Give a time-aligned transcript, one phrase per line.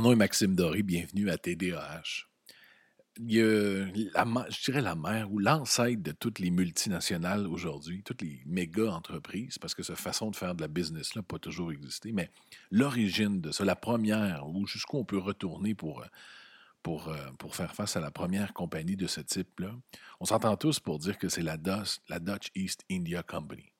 [0.00, 2.24] Mon nom est Maxime Doré, bienvenue à TDAH.
[3.18, 8.02] Il y a la, je dirais la mère ou l'ancêtre de toutes les multinationales aujourd'hui,
[8.02, 11.38] toutes les méga entreprises, parce que cette façon de faire de la business n'a pas
[11.38, 12.30] toujours existé, mais
[12.70, 16.02] l'origine de ça, la première, ou jusqu'où on peut retourner pour,
[16.82, 19.74] pour, euh, pour faire face à la première compagnie de ce type-là,
[20.18, 23.70] on s'entend tous pour dire que c'est la Dutch East India Company.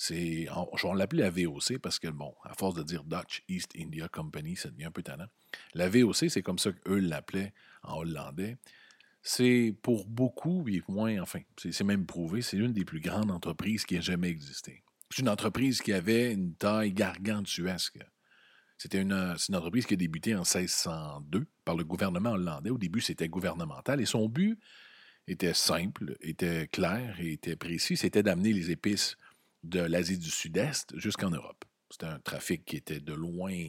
[0.00, 0.46] C'est,
[0.84, 4.54] on, l'appelle la VOC parce que, bon, à force de dire Dutch East India Company,
[4.54, 5.26] ça devient un peu tannant.
[5.74, 8.56] La VOC, c'est comme ça qu'eux l'appelaient en hollandais.
[9.22, 13.84] C'est pour beaucoup, et moins, enfin, c'est même prouvé, c'est une des plus grandes entreprises
[13.84, 14.82] qui ait jamais existé.
[15.10, 17.98] C'est une entreprise qui avait une taille gargantuesque.
[18.76, 22.70] C'était une, une, entreprise qui a débuté en 1602 par le gouvernement hollandais.
[22.70, 24.58] Au début, c'était gouvernemental et son but
[25.26, 27.96] était simple, était clair était précis.
[27.96, 29.16] C'était d'amener les épices
[29.64, 31.64] de l'Asie du Sud-Est jusqu'en Europe.
[31.90, 33.68] C'était un trafic qui était de loin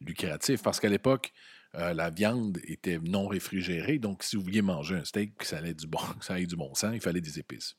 [0.00, 1.32] lucratif parce qu'à l'époque,
[1.76, 3.98] euh, la viande était non réfrigérée.
[3.98, 6.74] Donc, si vous vouliez manger un steak, ça allait du bon, ça allait du bon
[6.74, 7.76] sang, il fallait des épices.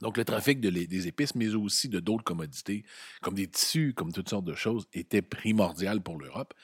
[0.00, 2.84] Donc, le trafic de des épices, mais aussi de d'autres commodités,
[3.20, 6.54] comme des tissus, comme toutes sortes de choses, était primordial pour l'Europe.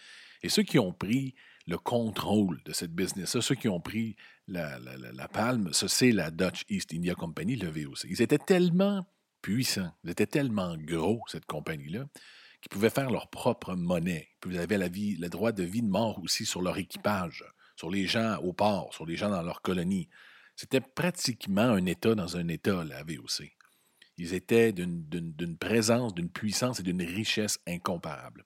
[0.43, 1.35] Et ceux qui ont pris
[1.67, 6.65] le contrôle de cette business-là, ceux qui ont pris la, la palme, c'est la Dutch
[6.71, 8.05] East India Company, le VOC.
[8.09, 9.07] Ils étaient tellement
[9.43, 9.93] puissants.
[10.03, 12.07] Ils étaient tellement gros, cette compagnie-là,
[12.61, 14.29] qu'ils pouvaient faire leur propre monnaie.
[14.59, 17.45] Avaient la vie, le droit de vie de mort aussi sur leur équipage,
[17.77, 20.09] sur les gens au port, sur les gens dans leur colonie.
[20.57, 23.53] C'était pratiquement un État dans un État, la VOC.
[24.17, 28.45] Ils étaient d'une présence, d'une puissance et d'une richesse incomparable.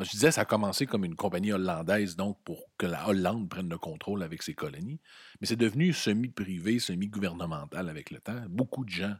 [0.00, 3.68] Je disais, ça a commencé comme une compagnie hollandaise, donc pour que la Hollande prenne
[3.68, 5.00] le contrôle avec ses colonies,
[5.40, 8.42] mais c'est devenu semi-privé, semi-gouvernemental avec le temps.
[8.48, 9.14] Beaucoup de gens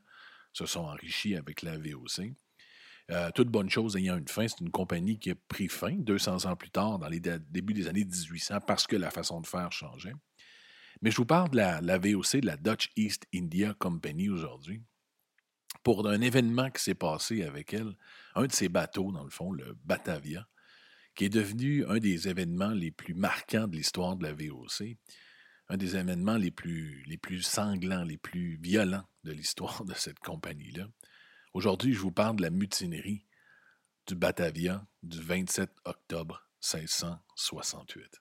[0.53, 2.35] se sont enrichis avec la VOC.
[3.11, 6.47] Euh, toute bonne chose ayant une fin, c'est une compagnie qui a pris fin 200
[6.47, 9.73] ans plus tard, dans les débuts des années 1800, parce que la façon de faire
[9.73, 10.15] changeait.
[11.03, 14.83] Mais je vous parle de la, VOC, de la Dutch East India Company aujourd'hui,
[15.83, 17.95] pour un événement qui s'est passé avec elle,
[18.35, 20.47] un de ses bateaux, dans le fond, le Batavia,
[21.15, 24.97] qui est devenu un des événements les plus marquants de l'histoire de la VOC
[25.69, 30.19] un des événements les plus, les plus sanglants, les plus violents de l'histoire de cette
[30.19, 30.87] compagnie-là.
[31.55, 33.25] Aujourd'hui, je vous parle de la mutinerie
[34.09, 38.21] du Batavia du 27 octobre 1668.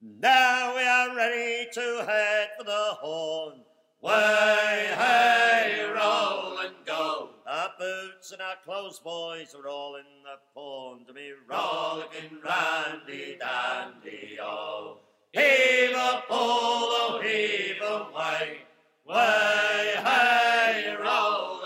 [0.00, 3.60] Now we are ready to head for the horn.
[4.00, 7.28] Way, hey, roll and go.
[7.46, 13.36] Our boots and our clothes, boys, are all in the pond to be rollicking randy
[13.38, 15.00] dandy, oh.
[15.32, 18.62] Heave a pole, heave away,
[19.06, 21.61] way, hey, roll.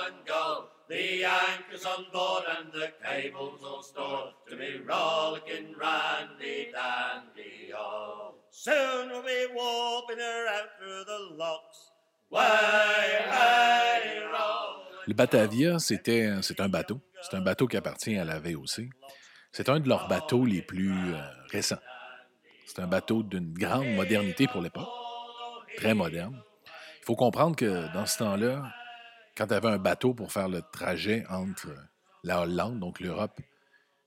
[0.89, 7.73] The anchor's on board and the cable's all stored to be rollicking randy dandy.
[8.51, 11.91] Soon we'll be warping her out through the locks.
[12.31, 14.87] Way, hey, roll.
[15.09, 17.01] Le Batavia, c'était c'est un bateau.
[17.21, 18.89] C'est un bateau qui appartient à la VOC.
[19.51, 21.21] C'est un de leurs bateaux les plus euh,
[21.51, 21.81] récents.
[22.67, 24.89] C'est un bateau d'une grande modernité pour l'époque,
[25.77, 26.41] très moderne.
[27.01, 28.63] Il faut comprendre que dans ce temps-là,
[29.37, 31.69] quand tu avais un bateau pour faire le trajet entre
[32.25, 33.41] la Hollande, donc l'Europe,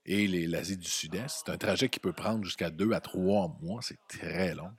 [0.06, 3.81] et l'Asie du Sud-Est, c'est un trajet qui peut prendre jusqu'à deux à trois mois.
[3.84, 4.72] C'est très long.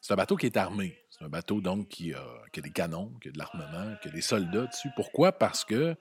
[0.00, 0.98] C'est un bateau qui est armé.
[1.10, 2.24] C'est un bateau donc qui a,
[2.54, 4.88] des canons, qui a de l'armement, qui a des soldats dessus.
[4.96, 5.32] Pourquoi?
[5.32, 5.94] Parce que,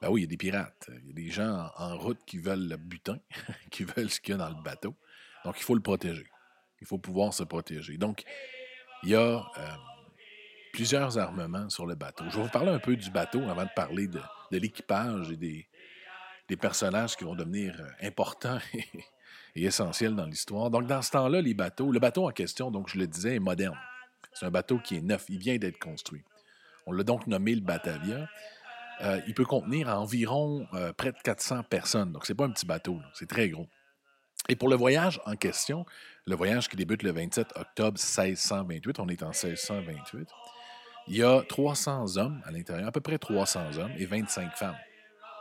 [0.00, 0.88] ben oui, il y a des pirates.
[1.00, 3.18] Il y a des gens en, route qui veulent le butin,
[3.72, 4.94] qui veulent ce qu'il y a dans le bateau.
[5.44, 6.30] Donc, il faut le protéger.
[6.80, 7.98] Il faut pouvoir se protéger.
[7.98, 8.22] Donc,
[9.02, 9.20] il y a
[9.58, 9.68] euh,
[10.74, 12.24] plusieurs armements sur le bateau.
[12.28, 16.56] Je vais vous parler un peu du bateau avant de parler de, l'équipage et des,
[16.56, 18.58] personnages qui vont devenir euh, importants
[19.54, 20.70] et, essentiels dans l'histoire.
[20.70, 23.40] Donc, dans ce temps-là, les bateaux, le bateau en question, donc je le disais, est
[23.40, 23.78] moderne.
[24.32, 26.24] C'est un bateau qui est neuf, il vient d'être construit.
[26.86, 28.28] On l'a donc nommé le Batavia.
[29.02, 30.66] Euh, il peut contenir environ
[30.96, 32.10] près de 400 personnes.
[32.10, 33.68] Donc, c'est pas un petit bateau, c'est très gros.
[34.48, 35.86] Et pour le voyage en question,
[36.26, 40.28] le voyage qui débute le 27 octobre 1628, on est en 1628,
[41.08, 44.76] il y a 300 hommes à l'intérieur, à peu près 300 hommes et 25 femmes.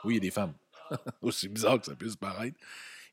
[0.03, 0.53] Oui, il y a des femmes.
[1.21, 2.57] Aussi bizarre que ça puisse paraître.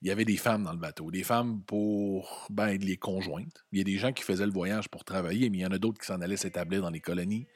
[0.03, 1.11] Il y avait des femmes dans le bateau.
[1.11, 3.65] Des femmes pour ben, les conjointes.
[3.71, 5.73] Il y a des gens qui faisaient le voyage pour travailler, mais il y en
[5.73, 7.47] a d'autres qui s'en allaient s'établir dans les colonies.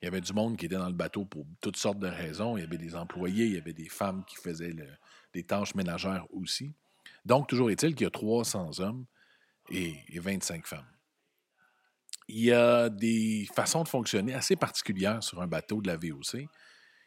[0.00, 2.56] Il y avait du monde qui était dans le bateau pour toutes sortes de raisons.
[2.56, 4.76] Il y avait des employés, il y avait des femmes qui faisaient
[5.34, 6.72] des tâches ménagères aussi.
[7.24, 9.04] Donc, toujours est-il qu'il y a 300 hommes
[9.70, 10.86] et, 25 femmes.
[12.28, 16.46] Il y a des façons de fonctionner assez particulières sur un bateau de la VOC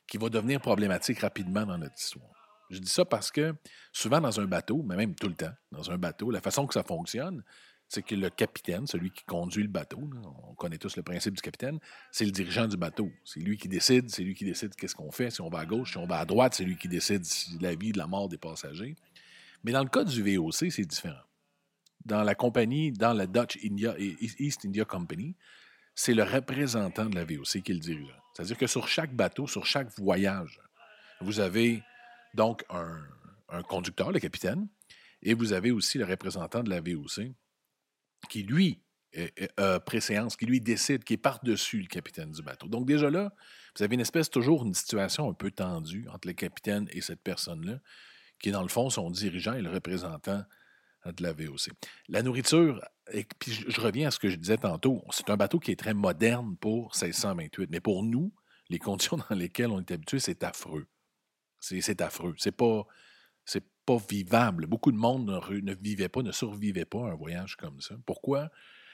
[0.07, 2.65] qui va devenir problématique rapidement dans notre histoire.
[2.71, 3.53] Je dis ça parce que
[3.91, 6.73] souvent dans un bateau, mais même tout le temps, dans un bateau, la façon que
[6.73, 7.43] ça fonctionne,
[7.87, 9.99] c'est que le capitaine, celui qui conduit le bateau,
[10.49, 11.77] on connaît tous le principe du capitaine,
[12.09, 13.11] c'est le dirigeant du bateau.
[13.25, 15.65] C'est lui qui décide, c'est lui qui décide qu'est-ce qu'on fait, si on va à
[15.65, 17.23] gauche, si on va à droite, c'est lui qui décide
[17.59, 18.95] la vie, la mort des passagers.
[19.63, 21.19] Mais dans le cas du VOC, c'est différent.
[22.05, 25.35] Dans la compagnie, dans la Dutch India, East India Company,
[25.95, 28.15] c'est le représentant de la VOC qui est le dirigeant.
[28.33, 30.59] C'est-à-dire que sur chaque bateau, sur chaque voyage,
[31.19, 31.83] vous avez
[32.33, 34.67] donc un, conducteur, le capitaine,
[35.21, 37.33] et vous avez aussi le représentant de la VOC
[38.29, 38.81] qui, lui,
[39.57, 42.67] a préséance, qui lui décide, qui est par-dessus le capitaine du bateau.
[42.67, 43.33] Donc déjà là,
[43.75, 47.21] vous avez une espèce, toujours une situation un peu tendue entre le capitaine et cette
[47.21, 47.79] personne-là,
[48.39, 50.43] qui est dans le fond son dirigeant et le représentant
[51.05, 51.69] de la VOC.
[52.09, 52.81] La nourriture,
[53.11, 55.79] et puis je, reviens à ce que je disais tantôt, c'est un bateau qui est
[55.79, 58.33] très moderne pour 1628, mais pour nous,
[58.69, 60.87] les conditions dans lesquelles on est habitué, c'est affreux.
[61.59, 62.33] C'est affreux.
[62.37, 62.85] C'est pas,
[63.85, 64.65] pas vivable.
[64.65, 67.95] Beaucoup de monde ne, vivait pas, ne survivait pas à un voyage comme ça.
[68.05, 68.49] Pourquoi?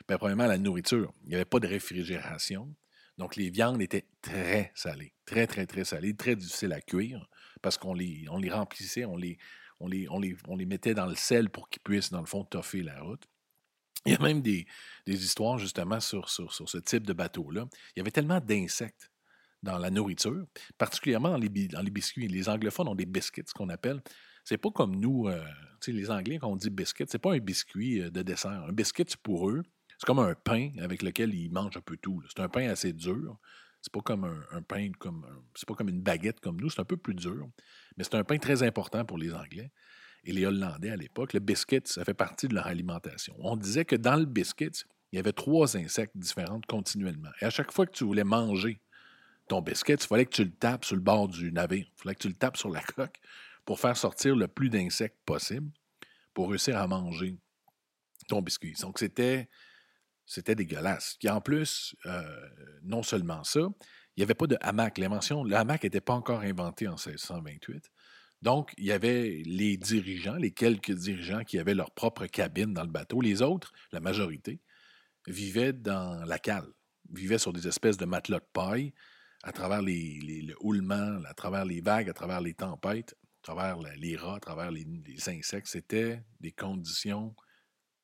[0.07, 1.13] Bien, premièrement, la nourriture.
[1.23, 2.73] Il n'y avait pas de réfrigération.
[3.17, 7.27] Donc, les viandes étaient très salées, très, très, très salées, très difficiles à cuire
[7.61, 9.37] parce qu'on les, on les remplissait, on les,
[9.79, 13.23] on, les, mettait dans le sel pour qu'ils puissent, dans le fond, toffer la route.
[14.05, 14.65] Il y a même des,
[15.05, 17.67] des histoires, justement, sur, sur, sur ce type de bateau-là.
[17.95, 19.11] Il y avait tellement d'insectes
[19.63, 20.45] dans la nourriture,
[20.77, 22.27] particulièrement dans les, dans les biscuits.
[22.27, 24.01] Les anglophones ont des biscuits, ce qu'on appelle.
[24.43, 25.43] C'est pas comme nous, euh,
[25.87, 28.51] les Anglais, quand on dit biscuit, c'est pas un biscuit euh, de dessert.
[28.51, 29.63] Un biscuit, pour eux,
[29.97, 32.21] c'est comme un pain avec lequel ils mangent un peu tout.
[32.27, 33.37] C'est un pain assez dur.
[33.81, 35.25] C'est pas comme un, pain, comme
[35.55, 37.47] c'est pas comme une baguette comme nous, c'est un peu plus dur.
[37.97, 39.71] Mais c'est un pain très important pour les Anglais
[40.23, 41.33] et les Hollandais à l'époque.
[41.33, 43.35] Le biscuit, ça fait partie de leur alimentation.
[43.39, 44.71] On disait que dans le biscuit,
[45.11, 47.29] il y avait trois insectes différents continuellement.
[47.41, 48.79] Et à chaque fois que tu voulais manger
[49.47, 51.85] ton biscuit, il fallait que tu le tapes sur le bord du navire.
[51.87, 53.19] Il fallait que tu le tapes sur la coque
[53.65, 55.71] pour faire sortir le plus d'insectes possible
[56.33, 57.37] pour réussir à manger
[58.27, 58.73] ton biscuit.
[58.81, 59.49] Donc, c'était,
[60.25, 61.17] c'était dégueulasse.
[61.23, 62.21] Et en plus, euh,
[62.83, 63.61] non seulement ça,
[64.17, 64.97] il n'y avait pas de hamac.
[64.97, 67.91] L'invention, le hamac n'était pas encore inventé en 1628.
[68.41, 72.83] Donc, il y avait les dirigeants, les quelques dirigeants qui avaient leur propre cabine dans
[72.83, 73.21] le bateau.
[73.21, 74.59] Les autres, la majorité,
[75.27, 76.67] vivaient dans la cale,
[77.11, 78.93] vivaient sur des espèces de matelas de paille
[79.43, 83.15] à travers les, le houlement, à travers les vagues, à travers les tempêtes
[83.47, 84.85] à travers les rats, à travers les,
[85.29, 85.67] insectes.
[85.67, 87.33] C'était des conditions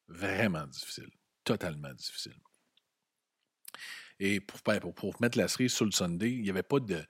[0.08, 1.12] vraiment difficiles,
[1.44, 2.40] totalement difficiles.
[4.20, 7.06] Et pour, mettre la cerise sur le Sunday, il n'y avait pas de,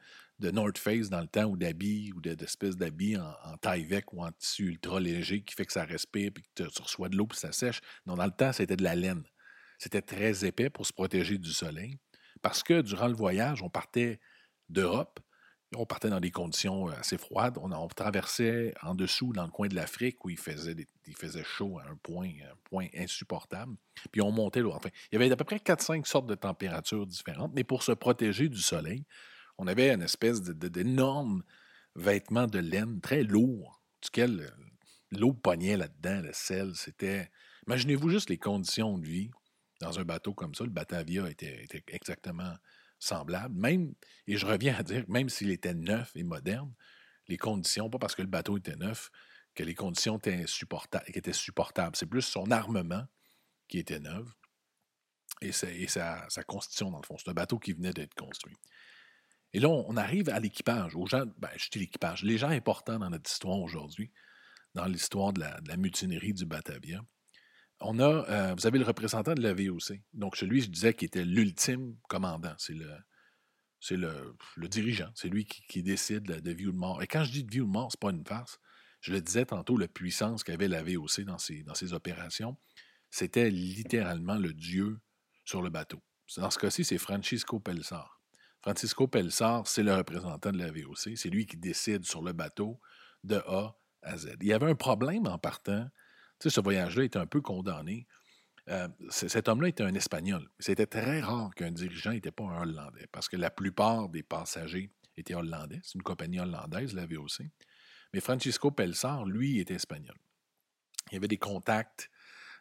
[0.52, 4.32] North Face dans le temps ou d'habits ou d'espèces d'habits en, taille vec ou en
[4.32, 7.40] tissu ultra léger qui fait que ça respire et que tu reçois de l'eau puis
[7.40, 7.80] ça sèche.
[8.06, 9.24] Non, dans le temps, c'était de la laine.
[9.78, 11.98] C'était très épais pour se protéger du soleil
[12.42, 14.19] parce que durant le voyage, on partait
[14.69, 15.19] d'Europe
[15.75, 17.57] on partait dans des conditions euh, assez froides.
[17.61, 20.75] On, traversait en dessous, dans le coin de l'Afrique, où il faisait,
[21.44, 23.75] chaud à un point, un point insupportable.
[24.11, 24.69] Puis on montait là.
[24.73, 27.92] Enfin, il y avait à peu près 4-5 sortes de températures différentes, mais pour se
[27.92, 29.06] protéger du soleil,
[29.57, 31.44] on avait une espèce d'énorme
[31.95, 34.49] vêtement de laine très lourd, duquel euh,
[35.11, 36.71] l'eau pognait là-dedans, le sel.
[36.75, 37.30] C'était.
[37.68, 39.30] Imaginez-vous juste les conditions de vie
[39.80, 40.63] dans un bateau comme ça.
[40.63, 42.53] Le Batavia était exactement
[43.04, 43.56] semblable.
[43.56, 43.94] Même,
[44.28, 46.74] et je reviens à dire, même s'il était neuf et moderne,
[47.28, 49.10] les conditions, pas parce que le bateau était neuf,
[49.56, 51.95] que les conditions étaient, supportables, supportables.
[51.95, 53.06] C'est plus son armement
[53.68, 54.28] qui était neuf
[55.42, 57.18] et, sa, constitution, dans le fond.
[57.18, 58.56] C'est un bateau qui venait d'être construit.
[59.54, 62.98] Et là, on arrive à l'équipage, aux gens, ben, je dis l'équipage, les gens importants
[62.98, 64.12] dans notre histoire aujourd'hui,
[64.74, 67.02] dans l'histoire de la, mutinerie du Batavia
[67.83, 70.02] on a, euh, vous avez le représentant de la VOC.
[70.13, 72.54] Donc, celui, je disais, qui était l'ultime commandant.
[72.57, 72.90] C'est le,
[73.80, 74.35] c'est le,
[74.69, 75.11] dirigeant.
[75.16, 77.04] C'est lui qui, décide de, vie ou de mort.
[77.04, 78.59] Et quand je dis de vie ou de mort, c'est pas une farce.
[79.02, 82.57] Je le disais tantôt, la puissance qu'avait la VOC dans ses, dans ses opérations,
[83.09, 84.99] c'était littéralement le dieu
[85.44, 86.02] sur le bateau.
[86.37, 88.21] Dans ce cas-ci, c'est Francisco Pelsar.
[88.61, 91.18] Francisco Pelsar, c'est le représentant de la VOC.
[91.18, 92.80] C'est lui qui décide sur le bateau
[93.25, 94.37] de A à Z.
[94.40, 95.90] Il y avait un problème en partant
[96.50, 98.07] ce voyage-là était un peu condamné.
[98.69, 100.50] Euh, cet homme-là était un Espagnol.
[100.59, 104.92] C'était très rare qu'un dirigeant n'était pas un Hollandais, parce que la plupart des passagers
[105.18, 105.80] étaient hollandais.
[105.83, 107.44] C'est une compagnie hollandaise, la VOC.
[108.14, 110.16] Mais Francisco Pelsar, lui, était espagnol.
[111.12, 112.09] Il avait des contacts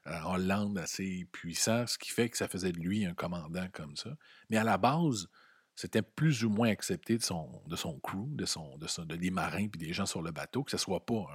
[0.07, 3.69] euh, en Hollande assez puissants, ce qui fait que ça faisait de lui un commandant
[3.73, 4.11] comme ça.
[4.51, 5.29] Mais à la base,
[5.77, 9.69] c'était plus ou moins accepté de son, de son crew, de, son, de, des marins
[9.73, 11.27] et des gens sur le bateau, que ce ne soit pas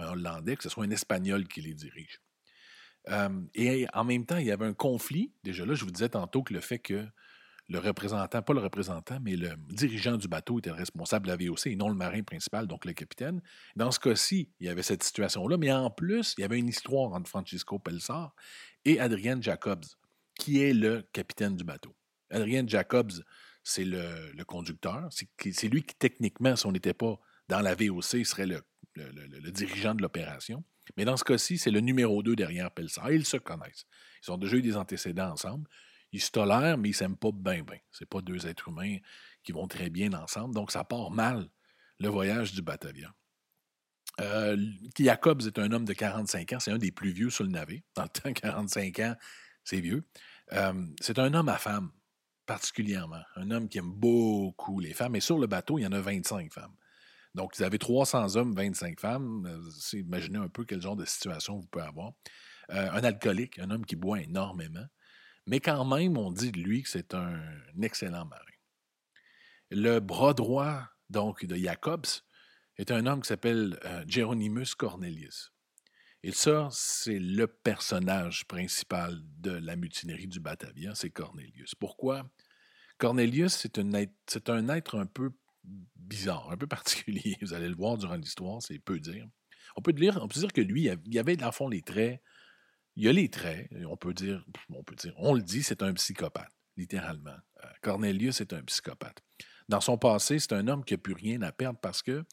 [0.00, 2.20] un, Hollandais, que ce soit un Espagnol qui les dirige.
[3.54, 5.32] et en même temps, il y avait un conflit.
[5.42, 7.06] Déjà là, je vous disais tantôt que le fait que
[7.70, 11.68] le représentant, pas le représentant, mais le dirigeant du bateau était responsable de la VOC
[11.68, 13.40] et non le marin principal, donc le capitaine.
[13.76, 16.68] Dans ce cas-ci, il y avait cette situation-là, mais en plus, il y avait une
[16.68, 18.34] histoire entre Francisco Pelsar
[18.84, 19.84] et Adrian Jacobs,
[20.34, 21.94] qui est le capitaine du bateau.
[22.30, 23.12] Adrian Jacobs,
[23.62, 25.08] c'est le, conducteur.
[25.10, 28.62] C'est lui qui, techniquement, si on n'était pas dans la VOC, serait le,
[29.12, 30.64] le dirigeant de l'opération.
[30.96, 33.10] Mais dans ce cas-ci, c'est le numéro 2 derrière Pelsar.
[33.12, 33.86] Ils se connaissent.
[34.26, 35.68] Ils ont déjà eu des antécédents ensemble.
[36.12, 37.78] Ils se tolèrent, mais ils ne s'aiment pas bien, bien.
[37.92, 38.98] Ce pas deux êtres humains
[39.42, 40.54] qui vont très bien ensemble.
[40.54, 41.48] Donc, ça part mal,
[41.98, 43.14] le voyage du Batavia.
[44.20, 44.56] Euh,
[44.98, 46.60] Jacobs est un homme de 45 ans.
[46.60, 47.82] C'est un des plus vieux sur le navire.
[47.94, 49.14] Dans le temps, 45 ans,
[49.64, 50.04] c'est vieux.
[50.52, 51.92] Euh, c'est un homme à femme,
[52.44, 53.22] particulièrement.
[53.36, 55.14] Un homme qui aime beaucoup les femmes.
[55.14, 56.74] Et sur le bateau, il y en a 25 femmes.
[57.34, 59.46] Donc, vous avez 300 hommes, 25 femmes.
[59.46, 62.12] Euh, imaginez un peu quel genre de situation vous pouvez avoir.
[62.70, 64.86] Euh, un alcoolique, un homme qui boit énormément.
[65.46, 67.40] Mais quand même, on dit de lui que c'est un
[67.80, 68.44] excellent marin.
[69.70, 72.06] Le bras droit, donc, de Jacobs
[72.76, 75.52] est un homme qui s'appelle euh, Geronimus Cornelius.
[76.22, 81.74] Et ça, c'est le personnage principal de la mutinerie du Batavia, c'est Cornelius.
[81.74, 82.30] Pourquoi?
[82.98, 85.32] Cornelius, c'est un être un peu
[85.96, 87.36] bizarre, un peu particulier.
[87.42, 89.26] Vous allez le voir durant l'histoire, c'est peu dire.
[89.76, 92.20] On peut, dire, on peut dire que lui, il avait dans le fond les traits.
[92.96, 95.94] Il a les traits, on peut dire, on peut dire, on le dit, c'est un
[95.94, 97.36] psychopathe, littéralement.
[97.64, 99.22] Euh, Cornelius est un psychopathe.
[99.68, 102.24] Dans son passé, c'est un homme qui n'a plus rien à perdre parce que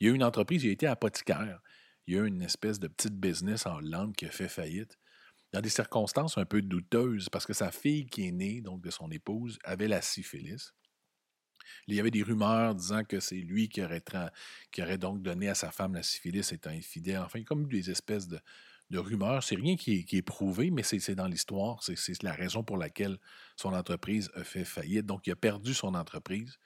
[0.00, 1.60] il a eu une entreprise, il a été apothicaire.
[2.06, 4.96] Il y a eu une espèce de petite business en Hollande qui a fait faillite
[5.52, 8.90] dans des circonstances un peu douteuses parce que sa fille qui est née, donc de
[8.90, 10.72] son épouse, avait la syphilis.
[11.86, 15.70] Il y avait des rumeurs disant que c'est lui qui aurait, donc donné à sa
[15.70, 17.18] femme la syphilis étant infidèle.
[17.18, 18.40] Enfin, comme des espèces de,
[18.92, 19.42] rumeurs.
[19.42, 21.82] C'est rien qui est, prouvé, mais c'est dans l'histoire.
[21.82, 23.18] C'est la raison pour laquelle
[23.56, 25.06] son entreprise a fait faillite.
[25.06, 26.58] Donc, il a perdu son entreprise.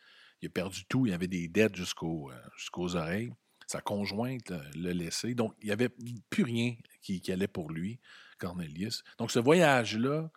[0.43, 1.07] Il a perdu tout.
[1.07, 2.31] Il avait des dettes jusqu'aux
[2.77, 3.33] oreilles.
[3.67, 5.35] Sa conjointe l'a laissé.
[5.35, 5.91] Donc, il n'y avait
[6.29, 8.01] plus rien qui, qui allait pour lui,
[8.39, 9.03] Cornelius.
[9.17, 10.31] Donc, ce voyage-là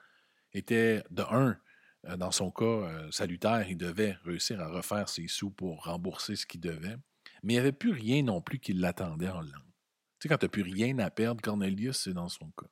[0.53, 1.55] était, de un, euh,
[2.03, 6.45] dans son cas euh, salutaire, il devait réussir à refaire ses sous pour rembourser ce
[6.45, 6.97] qu'il devait.
[7.43, 9.71] Mais il n'y avait plus rien non plus qui l'attendait en langue.
[10.19, 12.67] Tu sais, quand tu n'as plus rien à perdre, Cornelius, c'est dans son cas.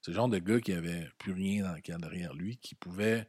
[0.00, 3.26] C'est le genre de gars qui n'avait plus rien dans, derrière lui, qui pouvait.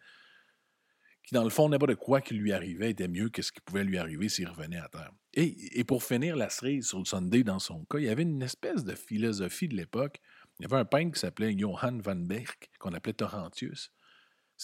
[1.24, 3.84] qui, dans le fond, n'importe quoi qui lui arrivait était mieux que ce qui pouvait
[3.84, 5.12] lui arriver s'il revenait à terre.
[5.36, 8.42] Et, pour finir la cerise sur le Sunday, dans son cas, il y avait une
[8.42, 10.20] espèce de philosophie de l'époque.
[10.60, 13.92] Il y avait un peintre qui s'appelait Johann van Berg, qu'on appelait Torrentius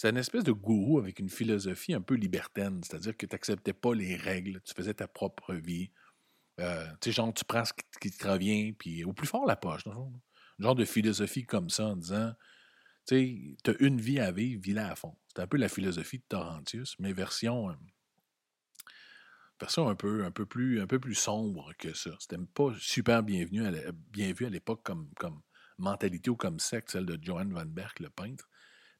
[0.00, 3.74] c'est une espèce de gourou avec une philosophie un peu libertaine, c'est-à-dire que tu n'acceptais
[3.74, 5.90] pas les règles, tu faisais ta propre vie.
[6.58, 9.56] Euh, tu sais, genre, tu prends ce qui, te revient, puis au plus fort la
[9.56, 9.86] poche.
[9.86, 10.10] Un
[10.58, 12.32] genre de philosophie comme ça en disant,
[13.06, 15.18] tu sais, tu as une vie à vivre, vis-la à fond.
[15.28, 17.74] C'est un peu la philosophie de Torrentius, mais version, euh,
[19.60, 22.12] version un, peu, un, peu plus, un peu plus sombre que ça.
[22.20, 23.64] C'était pas super bienvenu
[24.08, 25.42] bien vu à l'époque comme, comme
[25.76, 28.49] mentalité ou comme secte, celle de Johann Van Berg, le peintre.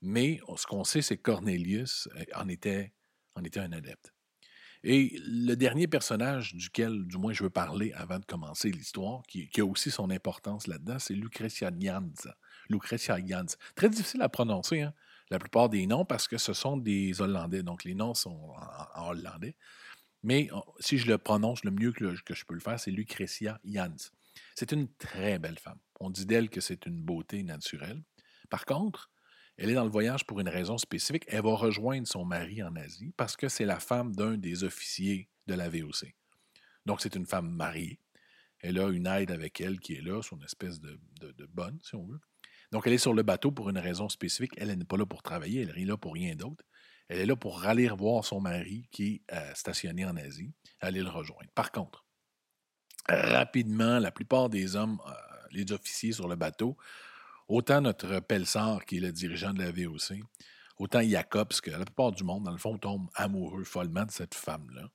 [0.03, 2.93] Mais ce qu'on sait, c'est que Cornelius euh, en était,
[3.37, 4.13] un adepte.
[4.83, 9.49] Et le dernier personnage duquel, du moins, je veux parler avant de commencer l'histoire, qui,
[9.59, 12.13] a aussi son importance là-dedans, c'est Lucretia Jans.
[12.71, 13.57] Lucretia Jans.
[13.75, 14.95] Très difficile à prononcer, hein?
[15.31, 18.55] la plupart des noms, parce que ce sont des Hollandais, donc les noms sont
[18.97, 19.57] en, hollandais.
[20.23, 20.49] Mais
[20.81, 24.11] si je le prononce le mieux que, que je peux le faire, c'est Lucretia Jans.
[24.55, 25.79] C'est une très belle femme.
[26.01, 28.03] On dit d'elle que c'est une beauté naturelle.
[28.49, 29.11] Par contre,
[29.61, 31.25] elle est dans le voyage pour une raison spécifique.
[31.29, 35.29] Elle va rejoindre son mari en Asie parce que c'est la femme d'un des officiers
[35.47, 36.15] de la VOC.
[36.87, 38.01] Donc, c'est une femme mariée.
[38.61, 40.99] Elle a une aide avec elle qui est là, son espèce de,
[41.53, 42.21] bonne, si on veut.
[42.73, 44.55] Donc, elle est sur le bateau pour une raison spécifique.
[44.57, 46.65] Elle n'est pas là pour travailler, elle n'est là pour rien d'autre.
[47.09, 51.03] Elle est là pour aller voir son mari qui est euh, stationné en Asie, aller
[51.03, 51.51] le rejoindre.
[51.55, 52.07] Par contre,
[53.11, 55.13] rapidement, la plupart des hommes, euh,
[55.51, 56.79] les officiers sur le bateau,
[57.51, 60.23] autant notre Pelsar, qui est le dirigeant de la VOC,
[60.79, 64.35] autant Jacobs, que la plupart du monde, dans le fond, tombe amoureux follement de cette
[64.35, 64.89] femme-là.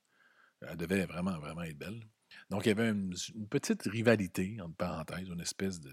[0.62, 2.02] Elle devait vraiment, vraiment être belle.
[2.50, 3.14] Donc, il y avait une,
[3.50, 5.92] petite rivalité, entre parenthèses, une espèce de,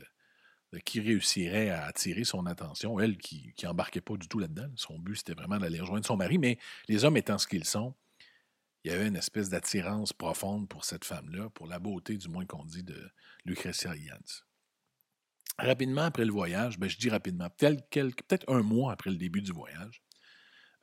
[0.85, 4.71] qui réussirait à attirer son attention, elle qui n'embarquait pas du tout là-dedans.
[4.75, 7.93] Son but, c'était vraiment d'aller rejoindre son mari, mais les hommes étant ce qu'ils sont,
[8.83, 12.45] il y avait une espèce d'attirance profonde pour cette femme-là, pour la beauté, du moins
[12.45, 13.09] qu'on dit, de
[13.45, 14.43] Lucretia Jans.
[15.59, 19.51] Rapidement après le voyage, ben, je dis rapidement, peut-être un mois après le début du
[19.51, 20.03] voyage,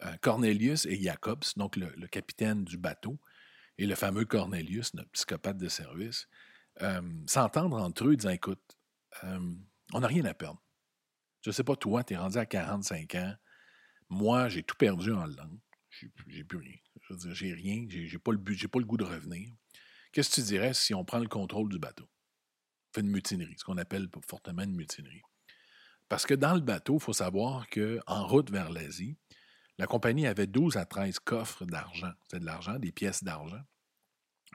[0.05, 3.19] euh, Cornelius et Jacobs, donc le, capitaine du bateau,
[3.79, 6.29] et le fameux Cornelius, notre psychopathe de service,
[6.83, 8.79] euh, s'entendent entre eux disant Écoute,
[9.25, 9.55] euh,
[9.93, 10.63] on n'a rien à perdre.
[11.43, 13.35] Je ne sais pas, toi, tu es rendu à 45 ans.
[14.09, 15.59] Moi, j'ai tout perdu en langue.
[16.29, 16.77] j'ai plus rien.
[17.03, 19.53] Je veux dire, j'ai rien, j'ai pas pas le goût de revenir.
[20.13, 22.09] Qu'est-ce que tu dirais si on prend le contrôle du bateau?
[22.93, 25.23] Fait une mutinerie, ce qu'on appelle fortement une mutinerie.
[26.09, 29.17] Parce que dans le bateau, il faut savoir qu'en route vers l'Asie,
[29.79, 32.13] la compagnie avait 12 à 13 coffres d'argent.
[32.29, 33.63] C'est de l'argent, des pièces d'argent,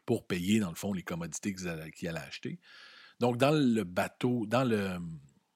[0.06, 2.60] pour payer, dans le fond, les commodités qu'ils allaient, acheter.
[3.20, 5.00] Donc, dans le bateau, dans, le,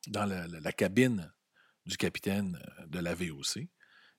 [0.07, 1.31] dans la cabine
[1.86, 3.67] du capitaine euh, de la VOC,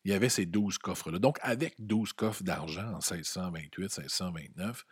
[0.04, 1.18] il y avait ces 12 coffres-là.
[1.18, 4.84] Donc, avec 12 coffres d'argent en 1628, 1629,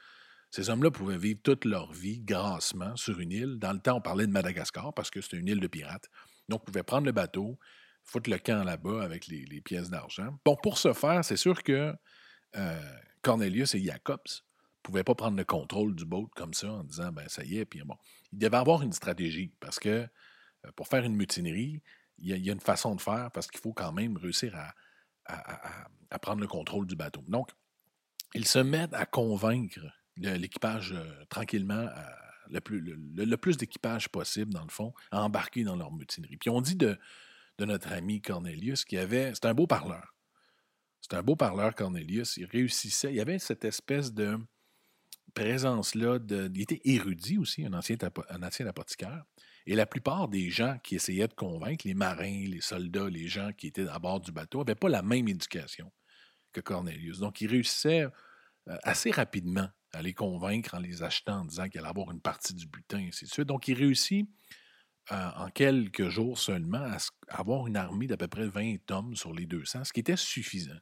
[0.50, 3.58] ces hommes-là pouvaient vivre toute leur vie grassement sur une île.
[3.58, 6.08] Dans le temps, on parlait de Madagascar parce que c'était une île de pirates.
[6.48, 7.58] Donc, ils pouvaient prendre le bateau,
[8.04, 10.38] foutre le camp là-bas avec les, pièces d'argent.
[10.44, 11.94] Bon, pour ce faire, c'est sûr que
[12.56, 16.84] euh, Cornelius et Jacobs ne pouvaient pas prendre le contrôle du boat comme ça en
[16.84, 17.96] disant, ben ça y est, puis bon.
[18.32, 21.82] Ils devaient avoir une stratégie parce que euh, pour faire une mutinerie,
[22.20, 24.74] il y, a une façon de faire parce qu'il faut quand même réussir à,
[26.10, 27.22] à, prendre le contrôle du bateau.
[27.28, 27.50] Donc,
[28.34, 29.78] ils se mettent à convaincre
[30.20, 31.88] l'équipage euh, tranquillement,
[32.50, 36.36] le plus, le, plus d'équipage possible, dans le fond, à embarquer dans leur mutinerie.
[36.36, 36.98] Puis on dit de,
[37.58, 39.32] de notre ami Cornelius qu'il avait.
[39.34, 40.14] C'est un beau parleur.
[41.00, 42.36] C'est un beau parleur, Cornelius.
[42.36, 43.10] Il réussissait.
[43.10, 44.38] Il y avait cette espèce de
[45.34, 46.18] présence-là.
[46.18, 47.96] De, il était érudit aussi, un ancien,
[48.30, 49.24] un ancien apothicaire.
[49.66, 53.52] Et la plupart des gens qui essayaient de convaincre, les marins, les soldats, les gens
[53.52, 55.92] qui étaient à bord du bateau, n'avaient pas la même éducation
[56.52, 57.18] que Cornelius.
[57.18, 58.04] Donc, il réussissait
[58.68, 62.20] euh, assez rapidement à les convaincre en les achetant, en disant qu'il allait avoir une
[62.20, 63.46] partie du butin, et ainsi de suite.
[63.46, 64.28] Donc, il réussit
[65.10, 66.98] euh, en quelques jours seulement à
[67.28, 70.78] avoir une armée d'à peu près 20 hommes sur les 200, ce qui était suffisant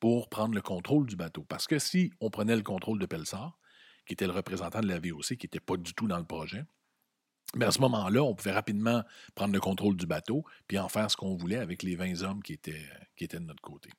[0.00, 1.44] pour prendre le contrôle du bateau.
[1.44, 3.58] Parce que si on prenait le contrôle de Pelsar,
[4.06, 6.64] qui était le représentant de la VOC, qui n'était pas du tout dans le projet,
[7.56, 9.02] mais à ce moment-là, on pouvait rapidement
[9.34, 12.42] prendre le contrôle du bateau puis en faire ce qu'on voulait avec les 20 hommes
[12.42, 13.90] qui étaient de notre côté.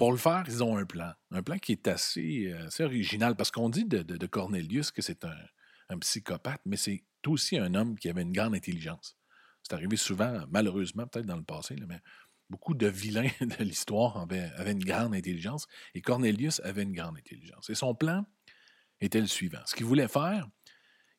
[0.00, 1.12] Pour le faire, ils ont un plan.
[1.30, 5.98] Un plan qui est assez, assez original parce qu'on dit de, Cornelius que c'est un,
[5.98, 9.18] psychopathe, mais c'est aussi un homme qui avait une grande intelligence.
[9.62, 12.00] C'est arrivé souvent, malheureusement, peut-être dans le passé, mais
[12.48, 17.18] beaucoup de vilains de l'histoire avaient, avaient, une grande intelligence et Cornelius avait une grande
[17.18, 17.68] intelligence.
[17.68, 18.24] Et son plan
[19.02, 19.60] était le suivant.
[19.66, 20.48] Ce qu'il voulait faire,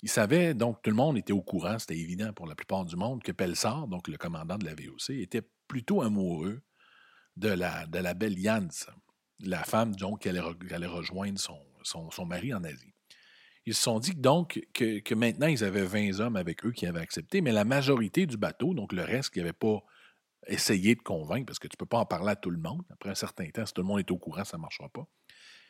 [0.01, 2.95] il savait, donc tout le monde était au courant, c'était évident pour la plupart du
[2.95, 6.63] monde, que Pelsar, donc le commandant de la VOC, était plutôt amoureux
[7.37, 8.67] de la, belle Jans,
[9.39, 12.93] la femme donc, qui allait, rejoindre son, mari en Asie.
[13.65, 16.87] Ils se sont dit donc que, que, maintenant ils avaient 20 hommes avec eux qui
[16.87, 19.83] avaient accepté, mais la majorité du bateau, donc le reste qui n'avait pas
[20.47, 22.81] essayé de convaincre, parce que tu ne peux pas en parler à tout le monde,
[22.89, 25.07] après un certain temps, si tout le monde est au courant, ça ne marchera pas.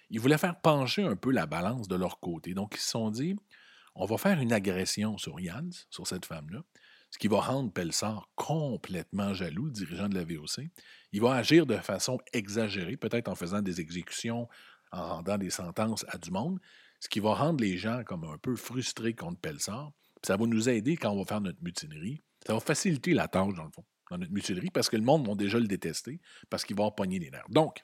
[0.09, 2.53] Ils voulaient faire pencher un peu la balance de leur côté.
[2.53, 3.35] Donc ils se sont dit,
[3.95, 6.63] on va faire une agression sur Jans, sur cette femme-là,
[7.11, 10.69] ce qui va rendre Pelsar complètement jaloux, dirigeant de la VOC.
[11.11, 14.47] Il va agir de façon exagérée, peut-être en faisant des exécutions,
[14.91, 16.59] en rendant des sentences à du monde,
[16.99, 19.91] ce qui va rendre les gens comme un peu frustrés contre Pelsar.
[20.23, 22.21] ça va nous aider quand on va faire notre mutinerie.
[22.45, 25.27] Ça va faciliter la tâche, dans le fond, dans notre mutinerie, parce que le monde
[25.27, 26.19] va déjà le détester,
[26.49, 27.49] parce qu'il va pogner les nerfs.
[27.49, 27.83] Donc,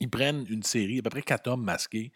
[0.00, 2.12] ils prennent une série, à peu près quatre hommes masqués,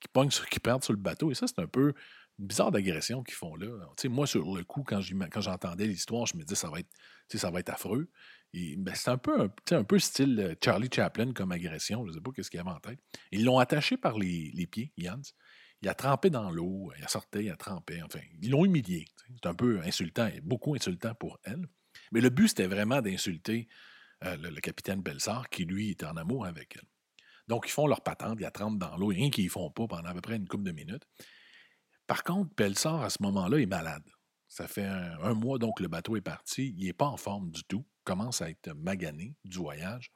[0.00, 1.30] qui, pognent qui perdent sur le bateau.
[1.30, 1.92] Et ça, c'est un peu
[2.38, 3.68] bizarre d'agression qu'ils font là.
[4.04, 6.90] moi, sur le coup, quand j'entendais l'histoire, je me disais ça va être,
[7.32, 8.10] ça va être affreux.
[8.54, 12.04] Ben, c'est un peu, un, peu style euh, Charlie Chaplin comme agression.
[12.04, 12.98] Je ne sais pas ce qu'il avait en tête.
[13.30, 15.20] Ils l'ont attaché par les, pieds, Jans.
[15.82, 18.02] Il a trempé dans l'eau, il a sorti, il a trempé.
[18.02, 19.04] Enfin, ils l'ont humilié.
[19.34, 21.68] C'est un peu insultant et beaucoup insultant pour elle.
[22.10, 23.68] Mais le but, c'était vraiment d'insulter
[24.24, 26.88] euh, le, capitaine Belsard, qui lui était en amour avec elle.
[27.48, 29.86] Donc, ils font leur patente, ils la trempent dans l'eau, rien qu'ils ne font pas
[29.86, 31.06] pendant à peu près une couple de minutes.
[32.08, 34.02] Par contre, Pelsar, à ce moment-là, est malade.
[34.48, 36.74] Ça fait un, mois donc le bateau est parti.
[36.78, 37.84] Il n'est pas en forme du tout.
[38.02, 40.10] commence à être magané du voyage.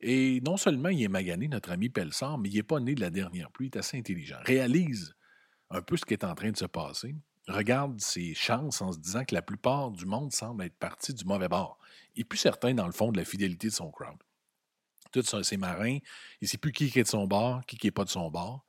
[0.00, 3.02] Et non seulement il est magané, notre ami Pelsar, mais il n'est pas né de
[3.02, 3.66] la dernière pluie.
[3.66, 4.38] Il est assez intelligent.
[4.40, 5.14] Réalise
[5.68, 7.14] un peu ce qui est en train de se passer.
[7.46, 11.26] Regarde ses chances en se disant que la plupart du monde semble être parti du
[11.26, 11.78] mauvais bord.
[12.14, 14.16] Il n'est plus certain, dans le fond, de la fidélité de son crowd.
[15.12, 15.98] Tous ses marins,
[16.40, 18.64] il ne sait plus qui est de son bord, qui n'est pas de son bord.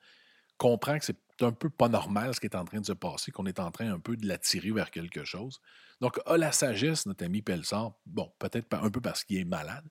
[0.57, 3.31] Comprend que c'est un peu pas normal ce qui est en train de se passer,
[3.31, 5.59] qu'on est en train un peu de l'attirer vers quelque chose.
[6.01, 9.85] Donc, a la sagesse, notre ami Pelsar, bon, peut-être un peu parce qu'il est malade,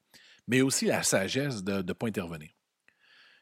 [0.46, 2.50] mais aussi la sagesse de ne pas intervenir.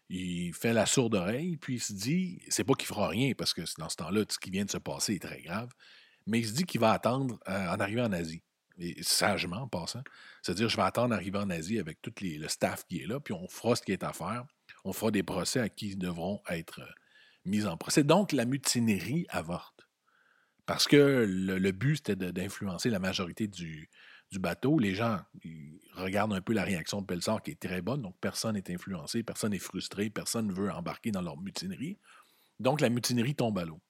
[0.09, 3.55] Il fait la sourde oreille, puis il se dit, c'est pas qu'il fera rien, parce
[3.55, 5.71] que dans ce temps-là, ce qui vient de se passer est très grave,
[6.27, 8.43] mais il se dit qu'il va attendre euh, en arrivant en Asie.
[8.79, 10.03] Et sagement en passant.
[10.43, 13.35] C'est-à-dire, je vais attendre d'arriver en Asie avec tout le staff qui est là, puis
[13.35, 14.45] on fera ce qui est à faire.
[14.85, 16.93] On fera des procès à qui devront être euh,
[17.45, 18.05] mise en procès.
[18.05, 19.87] Donc, la mutinerie avorte.
[20.67, 23.91] Parce que le, but, c'était d'influencer la majorité du,
[24.35, 25.19] bateau, les gens
[25.95, 29.25] regardent un peu la réaction de Pelsar qui est très bonne, donc personne n'est influencé,
[29.25, 31.99] personne n'est frustré, personne ne veut embarquer dans leur mutinerie.
[32.61, 33.81] Donc la mutinerie tombe à l'eau.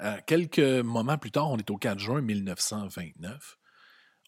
[0.00, 3.58] Euh, quelques moments plus tard, on est au 4 juin 1929.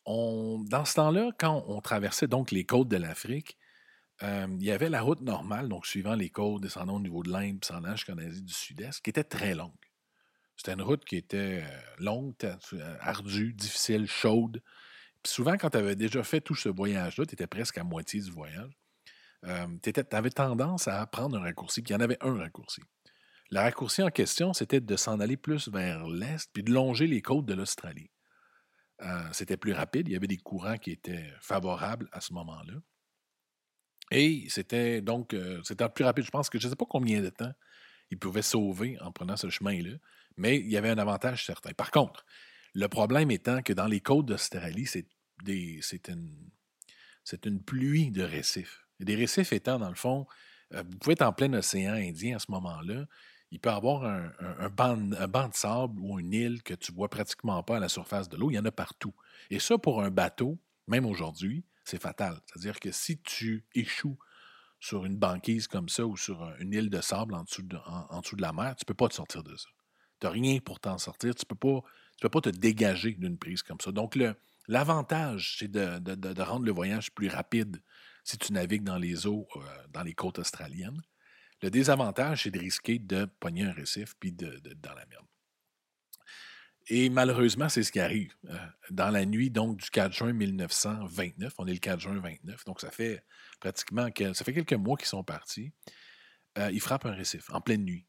[0.06, 3.57] On, dans ce temps-là, quand on traversait donc les côtes de l'Afrique,
[4.22, 7.30] euh, il y avait la route normale, donc suivant les côtes, descendant au niveau de
[7.30, 9.72] l'Inde, descendant jusqu'en Asie du Sud-Est, qui était très longue.
[10.56, 12.34] C'était une route qui était euh, longue,
[13.00, 14.62] ardue, difficile, chaude.
[15.22, 18.20] Puis souvent, quand tu avais déjà fait tout ce voyage-là, tu étais presque à moitié
[18.20, 18.76] du voyage,
[19.42, 22.80] tu avais tendance à prendre un raccourci, puis il y en avait un raccourci.
[23.50, 27.22] Le raccourci en question, c'était de s'en aller plus vers l'est, puis de longer les
[27.22, 28.10] côtes de l'Australie.
[29.02, 32.74] Euh, c'était plus rapide, il y avait des courants qui étaient favorables à ce moment-là.
[34.10, 36.24] Et c'était donc, euh, c'était plus rapide.
[36.24, 37.52] Je pense que je ne sais pas combien de temps
[38.10, 39.96] ils pouvaient sauver en prenant ce chemin-là,
[40.36, 41.72] mais il y avait un avantage certain.
[41.72, 42.24] Par contre,
[42.74, 45.06] le problème étant que dans les côtes d'Australie, c'est,
[46.08, 46.50] une,
[47.44, 48.86] une pluie de récifs.
[49.00, 50.26] Des récifs étant, dans le fond,
[50.74, 53.06] euh, vous pouvez être en plein océan Indien à ce moment-là,
[53.50, 57.62] il peut y avoir un, banc, de sable ou une île que tu vois pratiquement
[57.62, 58.50] pas à la surface de l'eau.
[58.50, 59.14] Il y en a partout.
[59.50, 62.40] Et ça, pour un bateau, même aujourd'hui, c'est fatal.
[62.46, 64.18] C'est-à-dire que si tu échoues
[64.80, 68.42] sur une banquise comme ça ou sur une île de sable en dessous de, de
[68.42, 69.68] la mer, tu ne peux pas te sortir de ça.
[70.20, 71.34] Tu n'as rien pour t'en sortir.
[71.34, 71.82] Tu ne peux, pas,
[72.20, 73.92] peux pas te dégager d'une prise comme ça.
[73.92, 74.18] Donc,
[74.68, 77.82] l'avantage, c'est de, rendre le voyage plus rapide
[78.24, 81.00] si tu navigues dans les eaux, euh, dans les côtes australiennes.
[81.62, 85.26] Le désavantage, c'est de risquer de pogner un récif puis de, dans la merde.
[86.88, 88.34] Et malheureusement, c'est ce qui arrive.
[88.46, 88.56] Euh,
[88.90, 92.80] dans la nuit donc du 4 juin 1929, on est le 4 juin 29, donc
[92.80, 93.24] ça fait
[93.60, 95.72] pratiquement ça fait quelques mois qu'ils sont partis.
[96.56, 98.06] Euh, ils frappent un récif en pleine nuit.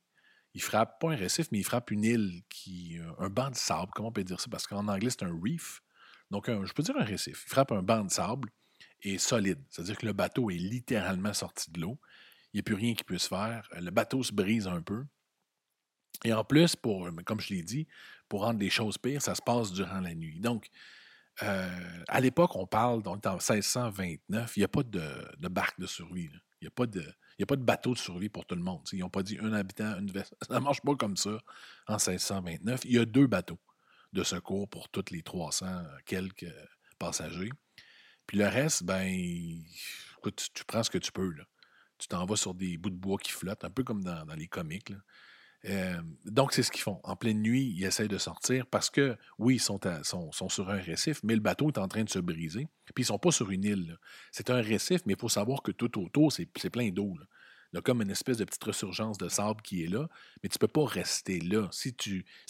[0.54, 3.56] Ils frappent pas un récif, mais ils frappent une île qui euh, un banc de
[3.56, 3.92] sable.
[3.94, 4.48] Comment on peut dire ça?
[4.50, 5.82] Parce qu'en anglais c'est un reef,
[6.32, 7.44] donc je peux dire un récif.
[7.46, 8.50] Ils frappent un banc de sable
[9.02, 12.00] et solide, c'est-à-dire que le bateau est littéralement sorti de l'eau
[12.54, 13.68] il n'y a plus rien qui puisse faire.
[13.76, 15.06] Euh, le bateau se brise un peu.
[16.26, 17.88] Et en plus, pour, comme je l'ai dit,
[18.30, 20.40] pour rendre les choses pires, ça se passe durant la nuit.
[20.40, 20.70] Donc,
[21.44, 25.02] euh, à l'époque, on parle, donc en 1629, il n'y a pas de,
[25.38, 26.30] de, barque de survie.
[26.62, 28.82] Il n'y a, pas de, a pas de bateau de survie pour tout le monde.
[28.92, 30.36] Ils n'ont pas dit un habitant, une veste.
[30.48, 31.38] Ça ne marche pas comme ça
[31.88, 32.82] en 1629.
[32.86, 33.60] Il y a deux bateaux
[34.14, 35.66] de secours pour tous les 300
[36.06, 36.52] quelques
[36.98, 37.52] passagers.
[38.28, 39.08] Puis le reste, ben,
[40.18, 41.32] écoute, tu prends ce que tu peux.
[41.32, 41.44] Là
[42.00, 44.48] tu t'en vas sur des bouts de bois qui flottent, un peu comme dans, les
[44.48, 44.92] comics.
[45.66, 47.00] Euh, donc, c'est ce qu'ils font.
[47.04, 49.80] En pleine nuit, ils essayent de sortir parce que, oui, ils sont,
[50.50, 52.68] sur un récif, mais le bateau est en train de se briser.
[52.94, 53.98] Puis, ils ne sont pas sur une île.
[54.32, 57.16] C'est un récif, mais il faut savoir que tout autour, c'est plein d'eau.
[57.72, 60.08] Il y a comme une espèce de petite ressurgence de sable qui est là,
[60.42, 61.68] mais tu ne peux pas rester là.
[61.72, 61.94] Si,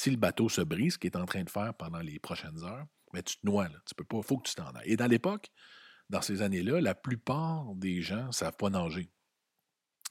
[0.06, 2.86] le bateau se brise, ce qu'il est en train de faire pendant les prochaines heures,
[3.14, 3.70] mais tu te noies.
[3.86, 4.92] Tu peux pas, il faut que tu t'en ailles.
[4.92, 5.50] Et dans l'époque,
[6.10, 9.10] dans ces années-là, la plupart des gens ne savent pas nager.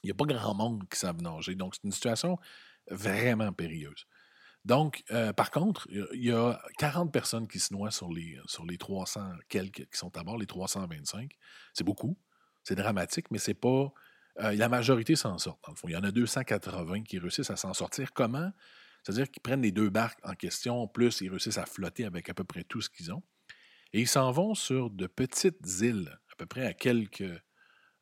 [0.03, 1.55] Il n'y a pas grand monde qui savent nager.
[1.55, 2.39] Donc, c'est une situation
[2.90, 4.07] vraiment périlleuse.
[4.64, 8.66] Donc, euh, par contre, il y a 40 personnes qui se noient sur les, sur
[8.66, 11.33] les 300 quelques qui sont à bord, les 325.
[11.72, 12.18] C'est beaucoup.
[12.64, 13.92] C'est dramatique, mais c'est pas.
[14.40, 15.88] Euh, la majorité s'en sort, dans le fond.
[15.88, 18.12] Il y en a 280 qui réussissent à s'en sortir.
[18.12, 18.53] Comment?
[19.03, 22.35] C'est-à-dire qu'ils prennent les deux barques en question, plus ils réussissent à flotter avec à
[22.35, 23.22] peu près tout ce qu'ils ont.
[23.92, 27.22] Et ils s'en vont sur de petites îles, à peu près à quelques,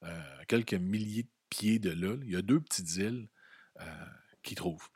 [0.02, 3.28] euh, quelques milliers de pieds de là, il y a deux petites îles
[4.46, 4.88] qu'ils trouvent.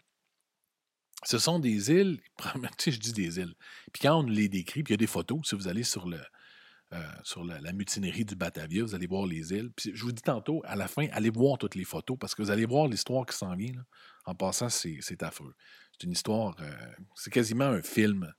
[1.25, 2.21] Ce sont des îles,
[2.87, 3.55] je dis des îles.
[3.93, 6.09] Puis quand on les décrit, puis il y a des photos, si vous allez sur,
[6.09, 6.21] le,
[6.95, 9.71] euh, sur la, mutinerie du Batavia, vous allez voir les îles.
[9.77, 12.41] Puis je vous dis tantôt, à la fin, allez voir toutes les photos parce que
[12.41, 13.75] vous allez voir l'histoire qui s'en vient.
[14.25, 15.55] En passant, c'est affreux.
[15.93, 16.73] C'est une histoire, euh,
[17.17, 18.33] c'est quasiment un film.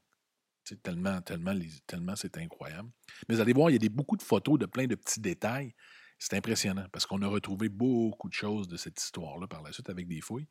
[0.83, 1.53] Tellement, tellement,
[1.85, 2.89] tellement c'est incroyable.
[3.27, 5.19] Mais vous allez voir, il y a des, beaucoup de photos de plein de petits
[5.19, 5.73] détails
[6.21, 9.89] c'est impressionnant parce qu'on a retrouvé beaucoup de choses de cette histoire-là par la suite
[9.89, 10.47] avec des fouilles.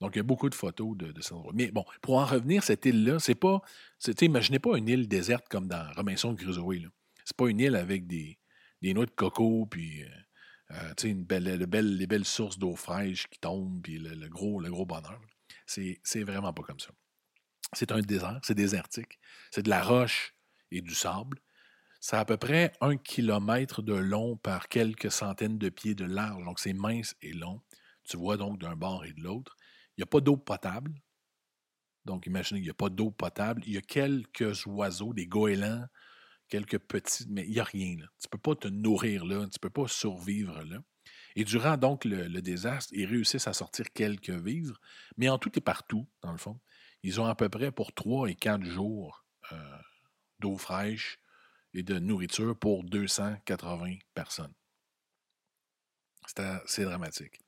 [0.00, 1.52] Donc, il y a beaucoup de photos de, de cet endroit.
[1.54, 3.62] Mais bon, pour en revenir, cette île-là, c'est pas.
[4.20, 6.90] Imaginez pas une île déserte comme dans Robinson Crusoe.
[7.24, 8.38] C'est pas une île avec des,
[8.82, 10.08] noix de coco, puis euh,
[10.72, 14.86] euh, une belle, les belles sources d'eau fraîche qui tombent, puis le, gros, le gros
[14.86, 15.20] bonheur.
[15.66, 16.90] C'est vraiment pas comme ça.
[17.72, 19.18] C'est un désert, c'est désertique.
[19.50, 20.34] C'est de la roche
[20.70, 21.40] et du sable.
[22.00, 26.44] C'est à peu près un kilomètre de long par quelques centaines de pieds de large.
[26.44, 27.62] Donc, c'est mince et long.
[28.04, 29.56] Tu vois donc d'un bord et de l'autre.
[29.96, 30.92] Il n'y a pas d'eau potable.
[32.04, 33.62] Donc, imaginez, il n'y a pas d'eau potable.
[33.66, 35.86] Il y a quelques oiseaux, des goélands,
[36.48, 37.96] quelques petits, mais il n'y a rien.
[37.96, 40.78] Tu ne peux pas te nourrir là, tu ne peux pas survivre là.
[41.34, 44.80] Et durant donc le, désastre, ils réussissent à sortir quelques vivres,
[45.16, 46.58] mais en tout et partout, dans le fond,
[47.02, 49.78] ils ont à peu près pour trois et quatre jours euh,
[50.40, 51.18] d'eau fraîche,
[51.76, 54.54] et de nourriture pour 280 personnes.
[56.66, 57.38] C'est dramatique.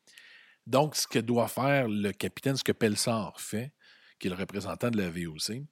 [0.68, 3.72] Donc, ce que doit faire le capitaine, ce que Pelsar fait,
[4.18, 5.62] qui est le représentant de la VOC,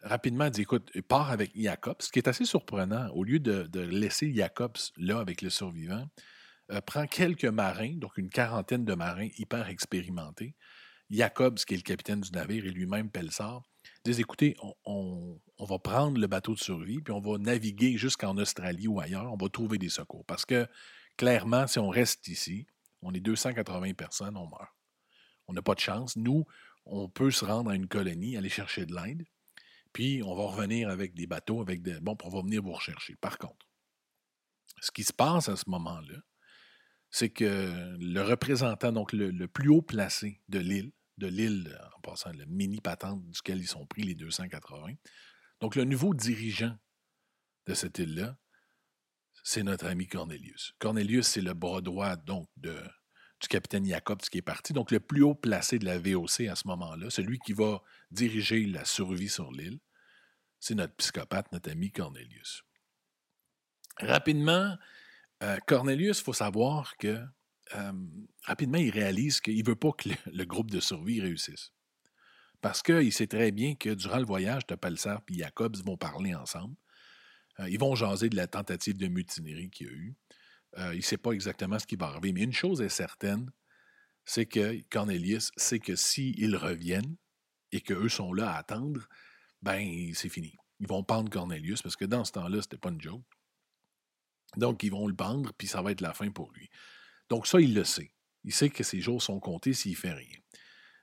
[0.00, 3.10] rapidement dit écoute, part avec Jacobs, ce qui est assez surprenant.
[3.10, 6.06] Au lieu de, laisser Jacobs là avec le survivant,
[6.70, 10.54] euh, prend quelques marins, donc une quarantaine de marins hyper expérimentés.
[11.10, 13.60] Jacobs, qui est le capitaine du navire, et lui-même Pelsar,
[14.02, 14.56] disent écoutez,
[14.86, 19.30] on, va prendre le bateau de survie, puis on va naviguer jusqu'en Australie ou ailleurs,
[19.30, 20.24] on va trouver des secours.
[20.24, 20.66] Parce que
[21.18, 22.66] clairement, si on reste ici,
[23.02, 24.74] on est 280 personnes, on meurt.
[25.46, 26.16] On n'a pas de chance.
[26.16, 26.44] Nous,
[26.84, 29.24] on peut se rendre à une colonie, aller chercher de l'aide,
[29.92, 32.00] puis on va revenir avec des bateaux, avec des.
[32.00, 33.16] Bon, on va venir vous rechercher.
[33.16, 33.66] Par contre,
[34.80, 36.18] ce qui se passe à ce moment-là,
[37.10, 42.32] c'est que le représentant, donc le, plus haut placé de l'île, de l'île, en passant
[42.32, 44.94] le mini patente duquel ils sont pris, les 280,
[45.60, 46.76] donc le nouveau dirigeant
[47.66, 48.38] de cette île-là,
[49.48, 50.74] c'est notre ami Cornelius.
[50.78, 52.76] Cornelius, c'est le bras droit donc de,
[53.40, 56.54] du capitaine Jacobs qui est parti, donc le plus haut placé de la VOC à
[56.54, 57.80] ce moment-là, celui qui va
[58.10, 59.78] diriger la survie sur l'île,
[60.60, 62.62] c'est notre psychopathe, notre ami Cornelius.
[63.96, 64.76] Rapidement,
[65.42, 67.18] euh, Cornelius, il faut savoir que
[67.74, 67.92] euh,
[68.44, 71.72] rapidement, il réalise qu'il ne veut pas que le, groupe de survie réussisse.
[72.60, 76.76] Parce qu'il sait très bien que durant le voyage, de et Jacobs vont parler ensemble.
[77.60, 80.16] Euh, ils vont jaser de la tentative de mutinerie qu'il y a eu.
[80.92, 82.32] il ne sait pas exactement ce qui va arriver.
[82.32, 83.50] Mais une chose est certaine,
[84.24, 87.16] c'est que Cornelius sait que s'ils reviennent
[87.72, 89.08] et qu'eux sont là à attendre,
[89.62, 90.54] ben c'est fini.
[90.80, 93.24] Ils vont pendre Cornelius parce que dans ce temps-là, c'était pas une joke.
[94.56, 96.70] Donc, ils vont le pendre, puis ça va être la fin pour lui.
[97.28, 98.12] Donc, ça, il le sait.
[98.44, 100.38] Il sait que ses jours sont comptés s'il ne fait rien.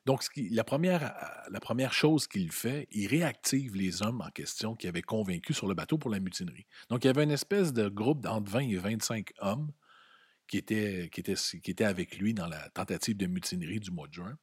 [0.05, 4.75] Donc, la, première, euh, la première chose qu'il fait, il réactive les hommes en question
[4.75, 6.67] qui avaient convaincu sur le bateau pour la mutinerie.
[6.89, 9.71] Donc, il y avait une espèce de groupe d'entre 20 et 25 hommes
[10.47, 14.07] qui étaient, qui, étaient, qui étaient avec lui dans la tentative de mutinerie du mois
[14.07, 14.37] de juin.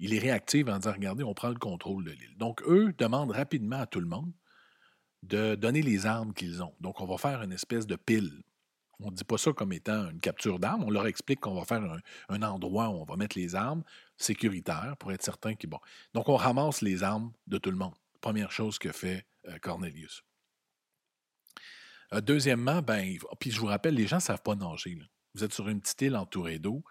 [0.00, 2.36] Il les réactive en disant Regardez, on prend le contrôle de l'île.
[2.36, 4.32] Donc, eux demandent rapidement à tout le monde
[5.22, 6.74] de donner les armes qu'ils ont.
[6.80, 8.42] Donc, on va faire une espèce de pile.
[9.02, 10.84] On ne dit pas ça comme étant une capture d'armes.
[10.84, 11.82] On leur explique qu'on va faire
[12.28, 13.82] un, endroit où on va mettre les armes
[14.16, 15.70] sécuritaires pour être certain qu'ils.
[15.70, 15.80] Bon.
[16.14, 17.94] Donc, on ramasse les armes de tout le monde.
[18.20, 20.22] Première chose que fait euh, Cornelius.
[22.12, 24.98] Euh, deuxièmement, ben, puis je vous rappelle, les gens ne savent pas nager.
[25.34, 26.82] Vous êtes sur une petite île entourée d'eau.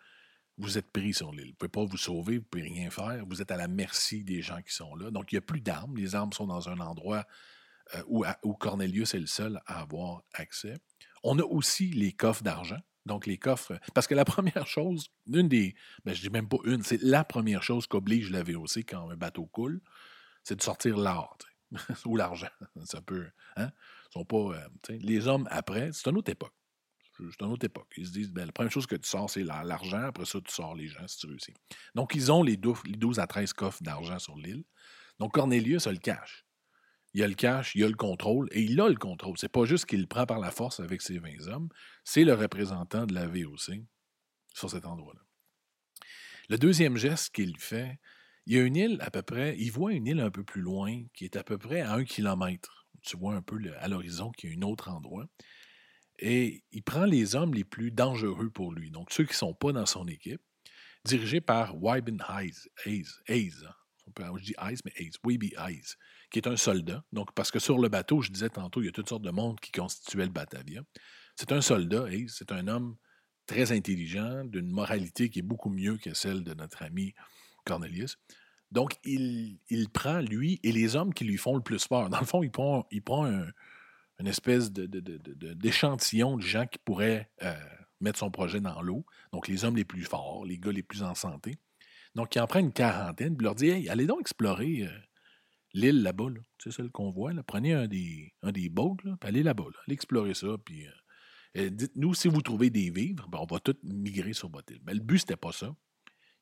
[0.57, 1.45] Vous êtes pris sur l'île.
[1.45, 3.23] Vous ne pouvez pas vous sauver, vous ne pouvez rien faire.
[3.27, 5.11] Vous êtes à la merci des gens qui sont là.
[5.11, 5.95] Donc, il n'y a plus d'armes.
[5.95, 7.25] Les armes sont dans un endroit
[7.95, 8.03] euh,
[8.43, 10.75] où, Cornelius est le seul à avoir accès.
[11.23, 12.79] On a aussi les coffres d'argent.
[13.05, 13.79] Donc, les coffres.
[13.93, 15.75] Parce que la première chose, une des.
[16.05, 19.15] Ben, je dis même pas une, c'est la première chose qu'oblige la VOC quand un
[19.15, 19.82] bateau coule,
[20.43, 21.38] c'est de sortir l'or
[22.05, 22.49] ou l'argent.
[22.86, 23.27] Ça peut.
[23.58, 23.71] Hein?
[24.12, 24.38] sont pas.
[24.38, 26.53] Euh, les hommes, après, c'est une autre époque.
[27.17, 27.91] C'est une autre époque.
[27.97, 30.03] Ils se disent, ben, la première chose que tu sors, c'est l'argent.
[30.03, 31.53] Après ça, tu sors les gens si tu réussis.
[31.93, 34.63] Donc, ils ont les 12 à 13 coffres d'argent sur l'île.
[35.19, 36.45] Donc, Cornelius a le cash
[37.13, 39.37] il a le cash, il a le contrôle, et il a le contrôle.
[39.37, 41.69] C'est pas juste qu'il le prend par la force avec ses 20 hommes,
[42.03, 43.81] c'est le représentant de la VOC
[44.53, 45.21] sur cet endroit-là.
[46.49, 47.99] Le deuxième geste qu'il fait,
[48.45, 50.61] il y a une île à peu près, il voit une île un peu plus
[50.61, 52.87] loin, qui est à peu près à un kilomètre.
[53.01, 55.27] Tu vois un peu à l'horizon qu'il y a un autre endroit.
[56.17, 59.53] Et il prend les hommes les plus dangereux pour lui, donc ceux qui ne sont
[59.53, 60.41] pas dans son équipe,
[61.05, 64.33] dirigés par Wyben Hayes, Hayes, Hayes hein.
[64.37, 65.95] je dis Hayes, mais Hayes, Weeby Hayes,
[66.31, 67.03] qui est un soldat.
[67.11, 69.31] Donc, parce que sur le bateau, je disais tantôt, il y a toutes sortes de
[69.31, 70.81] monde qui constituait le Batavia.
[71.35, 72.97] C'est un soldat, c'est un homme
[73.45, 77.13] très intelligent, d'une moralité qui est beaucoup mieux que celle de notre ami
[77.65, 78.17] Cornelius.
[78.71, 79.57] Donc, il,
[79.91, 82.09] prend, lui, et les hommes qui lui font le plus peur.
[82.09, 83.25] Dans le fond, il prend, il prend
[84.19, 87.55] une espèce d'échantillon de, de, gens qui pourraient euh,
[87.99, 89.03] mettre son projet dans l'eau.
[89.33, 91.57] Donc, les hommes les plus forts, les gars les plus en santé.
[92.13, 94.89] Donc, il en prend une quarantaine, puis leur dit Hey, allez donc explorer euh,
[95.73, 96.27] l'île là-bas,
[96.58, 97.34] c'est celle qu'on voit.
[97.34, 97.43] Là.
[97.43, 100.86] Prenez un des, un des puis allez là-bas, allez explorer ça, puis
[101.58, 104.82] euh, dites-nous si vous trouvez des vivres, ben, on va tous migrer sur votre île.
[104.86, 105.75] Mais le but, c'était pas ça.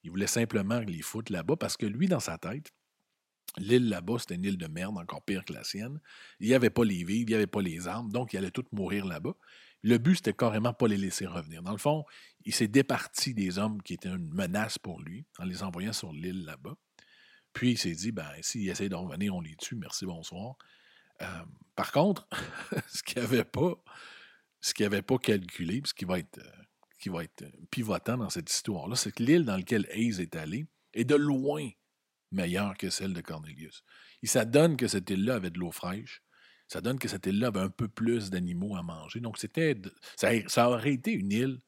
[0.04, 2.72] Il voulait simplement les foutre là-bas parce que lui, dans sa tête,
[3.58, 6.00] l'île là-bas, c'était une île de merde, encore pire que la sienne.
[6.40, 8.52] Il n'y avait pas les vivres, il n'y avait pas les armes, donc il allait
[8.52, 9.36] tous mourir là-bas.
[9.84, 11.62] Le but, c'était carrément pas les laisser revenir.
[11.62, 12.04] Dans le fond,
[12.46, 16.12] il s'est départi des hommes qui étaient une menace pour lui en les envoyant sur
[16.12, 16.76] l'île là-bas.
[17.58, 20.58] Puis il s'est dit, ben, s'ils essayent de revenir, on les tue, merci, bonsoir.
[21.24, 21.26] Euh,
[21.76, 22.30] par contre,
[22.88, 23.74] ce qu'il n'avait pas,
[24.62, 26.64] ce qu'il avait pas calculé, ce qui va être, euh,
[27.00, 30.68] qui va être pivotant dans cette histoire-là, c'est que l'île dans laquelle Hayes est allé
[30.94, 31.68] est de loin
[32.30, 33.84] meilleure que celle de Cornelius.
[34.22, 36.22] Il s'adonne que cette île-là avait de l'eau fraîche.
[36.68, 39.20] ça donne que cette île-là avait un peu plus d'animaux à manger.
[39.20, 39.76] Donc, c'était,
[40.16, 41.60] ça, aurait été une île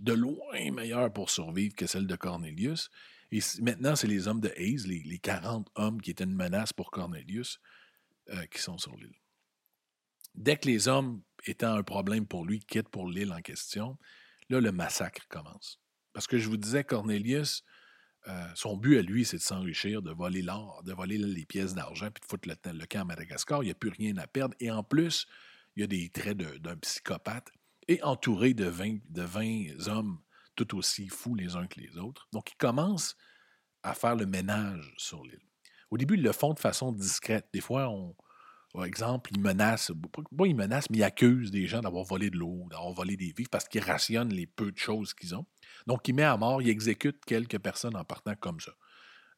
[0.00, 2.90] de loin meilleure pour survivre que celle de Cornelius.
[3.32, 6.90] Et maintenant, c'est les hommes de Hayes, les, 40 hommes qui étaient une menace pour
[6.90, 7.60] Cornelius,
[8.30, 9.14] euh, qui sont sur l'île.
[10.34, 13.98] Dès que les hommes étant un problème pour lui quittent pour l'île en question,
[14.48, 15.80] là, le massacre commence.
[16.12, 17.64] Parce que je vous disais, Cornelius,
[18.28, 21.74] euh, son but à lui, c'est de s'enrichir, de voler l'or, de voler les pièces
[21.74, 23.62] d'argent, puis de foutre le, camp à Madagascar.
[23.62, 24.54] Il n'y a plus rien à perdre.
[24.60, 25.26] Et en plus,
[25.76, 27.50] il y a des traits d'un psychopathe
[27.88, 30.18] et entouré de 20, de 20 hommes
[30.56, 32.28] tout aussi fous les uns que les autres.
[32.32, 33.16] Donc, il commence
[33.82, 35.40] à faire le ménage sur l'île.
[35.90, 37.46] Au début, ils le font de façon discrète.
[37.52, 38.16] Des fois, on,
[38.72, 42.36] par exemple, ils menacent, pas ils menacent, mais ils accusent des gens d'avoir volé de
[42.36, 45.46] l'eau, d'avoir volé des vivres parce qu'ils rationnent les peu de choses qu'ils ont.
[45.86, 48.72] Donc, il met à mort, il exécute quelques personnes en partant comme ça.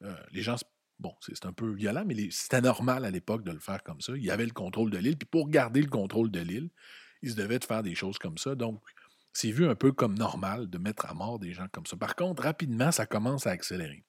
[0.01, 0.55] Euh, les gens,
[0.99, 4.13] bon, c'est un peu violent, mais c'était normal à l'époque de le faire comme ça.
[4.15, 6.69] Il y avait le contrôle de l'île, puis pour garder le contrôle de l'île,
[7.21, 8.55] il se devait de faire des choses comme ça.
[8.55, 8.81] Donc,
[9.33, 11.95] c'est vu un peu comme normal de mettre à mort des gens comme ça.
[11.95, 14.03] Par contre, rapidement, ça commence à accélérer.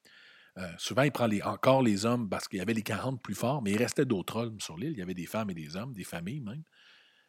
[0.58, 3.62] Euh, souvent, il prend encore les hommes parce qu'il y avait les 40 plus forts,
[3.62, 4.92] mais il restait d'autres hommes sur l'île.
[4.92, 6.62] Il y avait des femmes et des hommes, des familles même.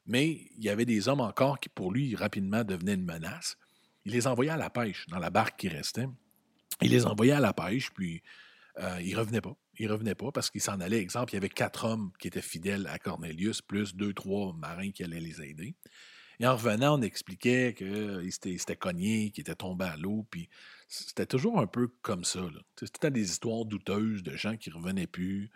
[0.06, 3.58] Mais il y avait des hommes encore qui, pour lui, rapidement devenaient une menace.
[4.06, 6.08] Il les envoyait à la pêche dans la barque qui restait.
[6.82, 8.24] Il les envoyait à la pêche, puis
[8.80, 9.56] euh, ils ne revenaient pas.
[9.78, 11.00] Ils revenaient pas parce qu'ils s'en allaient.
[11.00, 14.92] Exemple, il y avait quatre hommes qui étaient fidèles à Cornelius, plus deux, trois marins
[14.92, 15.76] qui allaient les aider.
[16.42, 20.50] Et en revenant, on expliquait qu'ils s'étaient cognés, qu'ils étaient tombés à l'eau, puis
[20.88, 22.40] c'était toujours un peu comme ça.
[22.80, 25.52] C'était des histoires douteuses de gens qui revenaient plus,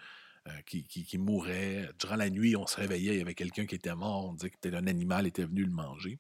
[0.48, 1.90] euh, qui, mouraient.
[2.00, 4.52] Durant la nuit, on se réveillait, il y avait quelqu'un qui était mort, on disait
[4.52, 6.20] que un animal était venu le manger.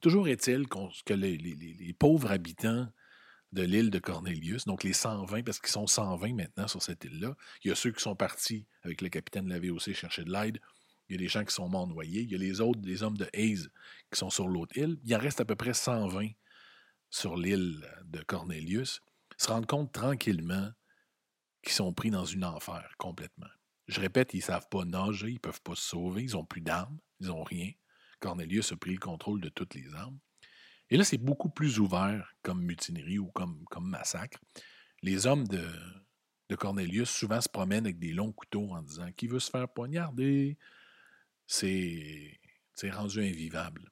[0.00, 2.86] Toujours est-il que les, pauvres habitants
[3.52, 7.34] de l'île de Cornelius, donc les 120, parce qu'ils sont 120 maintenant sur cette île-là,
[7.64, 10.30] il y a ceux qui sont partis avec le capitaine de la VOC chercher de
[10.30, 10.60] l'aide,
[11.08, 12.22] il y a des gens qui sont morts noyés.
[12.22, 13.68] Il y a les autres, les hommes de Hayes,
[14.10, 14.98] qui sont sur l'autre île.
[15.04, 16.30] Il en reste à peu près 120
[17.10, 19.00] sur l'île de Cornelius.
[19.38, 20.70] Ils se rendent compte tranquillement
[21.62, 23.46] qu'ils sont pris dans une enfer complètement.
[23.86, 26.44] Je répète, ils ne savent pas nager, ils ne peuvent pas se sauver, ils n'ont
[26.44, 27.70] plus d'armes, ils n'ont rien.
[28.18, 30.18] Cornelius a pris le contrôle de toutes les armes.
[30.90, 34.38] Et là, c'est beaucoup plus ouvert comme mutinerie ou comme, comme massacre.
[35.02, 35.68] Les hommes de,
[36.48, 39.68] de Cornelius souvent se promènent avec des longs couteaux en disant Qui veut se faire
[39.68, 40.56] poignarder?
[41.46, 42.38] C'est
[42.90, 43.90] rendu invivable.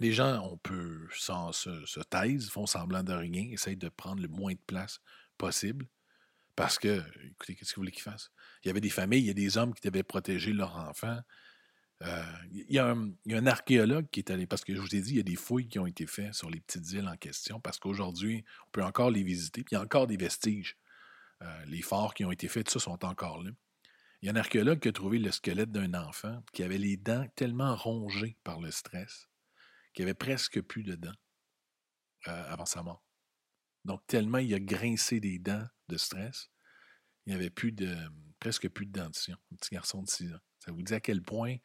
[0.00, 4.22] Les gens, on peut, sans se, se taisent, font semblant de rien, essayent de prendre
[4.22, 5.00] le moins de place
[5.36, 5.86] possible.
[6.56, 8.30] Parce que, écoutez, qu'est-ce que vous voulez qu'ils fassent?
[8.64, 11.18] Il y avait des familles, il y a des hommes qui devaient protéger leurs enfants.
[12.02, 15.10] Euh, il, y a un, archéologue qui est allé, parce que je vous ai dit,
[15.10, 17.60] il y a des fouilles qui ont été faites sur les petites îles en question,
[17.60, 20.76] parce qu'aujourd'hui, on peut encore les visiter, puis il y a encore des vestiges.
[21.42, 23.50] Euh, les forts qui ont été faits, tout ça sont encore là.
[24.22, 26.96] Il y a un archéologue qui a trouvé le squelette d'un enfant qui avait les
[26.96, 29.26] dents tellement rongées par le stress
[29.92, 31.14] qu'il avait presque plus de dents
[32.28, 33.04] euh, avant sa mort.
[33.84, 36.50] Donc, tellement il a grincé des dents de stress,
[37.26, 37.96] il n'y avait plus de,
[38.38, 39.36] presque plus de dentition.
[39.52, 40.40] Un petit garçon de 6 ans.
[40.60, 41.56] Ça vous dit à quel point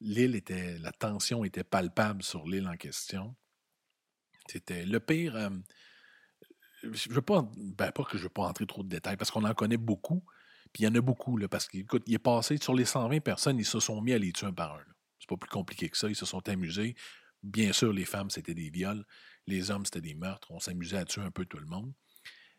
[0.00, 3.36] l'île était, la tension était palpable sur l'île en question?
[4.48, 5.34] C'était le pire.
[5.34, 5.50] Euh,
[6.82, 9.30] je veux pas, ben pas que je ne veux pas entrer trop de détails parce
[9.30, 10.24] qu'on en connaît beaucoup,
[10.72, 13.58] puis il y en a beaucoup, là, parce qu'il est passé sur les 120 personnes,
[13.58, 14.84] ils se sont mis à les tuer un par un.
[15.18, 16.08] C'est pas plus compliqué que ça.
[16.08, 16.94] Ils se sont amusés.
[17.42, 19.04] Bien sûr, les femmes, c'était des viols.
[19.46, 20.50] Les hommes, c'était des meurtres.
[20.50, 21.92] On s'amusait à tuer un peu tout le monde.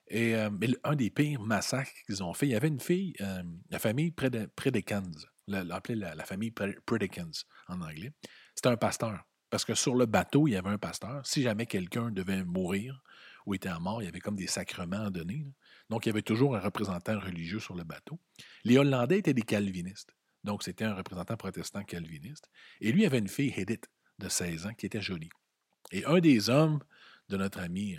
[0.07, 3.13] Et euh, mais un des pires massacres qu'ils ont fait, il y avait une fille,
[3.21, 4.13] euh, la famille
[5.47, 7.31] l'appelait la, la, famille Predicans
[7.69, 8.11] en anglais.
[8.55, 9.23] C'était un pasteur.
[9.49, 11.25] Parce que sur le bateau, il y avait un pasteur.
[11.25, 13.01] Si jamais quelqu'un devait mourir
[13.45, 15.45] ou était à mort, il y avait comme des sacrements à donner.
[15.91, 18.17] Donc, il y avait toujours un représentant religieux sur le bateau.
[18.63, 20.15] Les Hollandais étaient des calvinistes.
[20.45, 22.49] Donc, c'était un représentant protestant calviniste.
[22.79, 25.29] Et lui avait une fille, Edith, de 16 ans, qui était jolie.
[25.91, 26.79] Et un des hommes
[27.27, 27.97] de notre ami,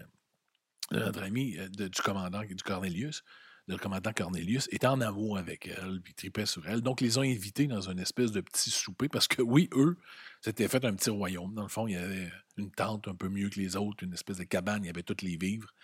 [0.90, 3.24] de notre ami euh, du commandant, du Cornelius,
[3.66, 6.80] le commandant Cornelius, était en amour avec elle, puis tripait sur elle.
[6.80, 9.98] Donc, ils les ont invités dans une espèce de petit souper, parce que oui, eux,
[10.40, 11.52] c'était fait un petit royaume.
[11.52, 14.14] Dans le fond, il y avait une tente un peu mieux que les autres, une
[14.14, 15.74] espèce de cabane, il y avait tous les vivres.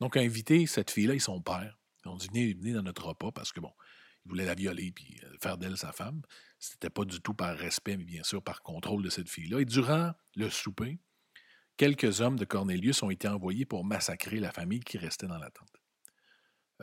[0.00, 1.78] Donc, inviter cette fille-là et son père.
[2.04, 3.72] Ils ont dit venez, dans notre repas parce que, bon,
[4.24, 6.22] il voulait la violer puis euh, faire d'elle sa femme.
[6.58, 9.60] C'était pas du tout par respect, mais bien sûr par contrôle de cette fille-là.
[9.60, 10.98] Et durant le souper,
[11.76, 15.50] quelques hommes de Cornelius ont été envoyés pour massacrer la famille qui restait dans la
[15.50, 15.68] tente.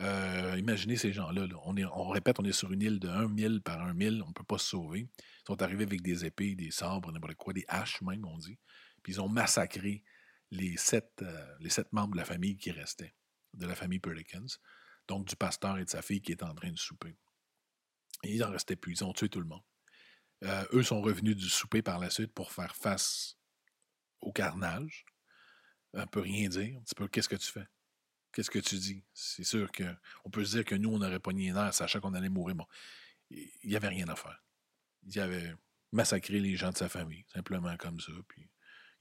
[0.00, 1.46] Euh, imaginez ces gens-là.
[1.64, 4.28] On, on répète, on est sur une île de 1 mille par 1 mille, on
[4.28, 5.00] ne peut pas se sauver.
[5.00, 8.58] Ils sont arrivés avec des épées, des sabres, n'importe quoi, des haches même, on dit.
[9.02, 10.02] Puis ils ont massacré
[10.52, 13.14] les sept, euh, les sept membres de la famille qui restaient,
[13.54, 14.46] de la famille Perkins,
[15.08, 17.16] donc du pasteur et de sa fille qui étaient en train de souper.
[18.22, 19.62] Et ils en restaient plus, ils ont tué tout le monde.
[20.44, 23.38] Euh, eux sont revenus du souper par la suite pour faire face
[24.20, 25.06] au carnage.
[25.94, 26.78] On peut rien dire.
[26.78, 27.66] Un petit peu, qu'est-ce que tu fais?
[28.32, 29.04] Qu'est-ce que tu dis?
[29.14, 32.14] C'est sûr qu'on peut se dire que nous, on aurait pogné les nerfs, sachant qu'on
[32.14, 32.56] allait mourir.
[32.56, 32.66] Bon,
[33.30, 34.42] il n'y avait rien à faire.
[35.04, 35.54] Il avait
[35.92, 38.12] massacré les gens de sa famille, simplement comme ça.
[38.28, 38.48] Puis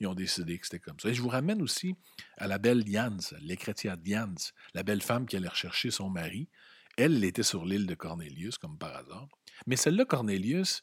[0.01, 1.09] ils ont décidé que c'était comme ça.
[1.09, 1.95] Et je vous ramène aussi
[2.37, 4.35] à la belle Jans, l'écrétia Jans,
[4.73, 6.49] la belle femme qui allait rechercher son mari.
[6.97, 9.27] Elle, elle était sur l'île de Cornelius, comme par hasard.
[9.67, 10.81] Mais celle-là, Cornelius,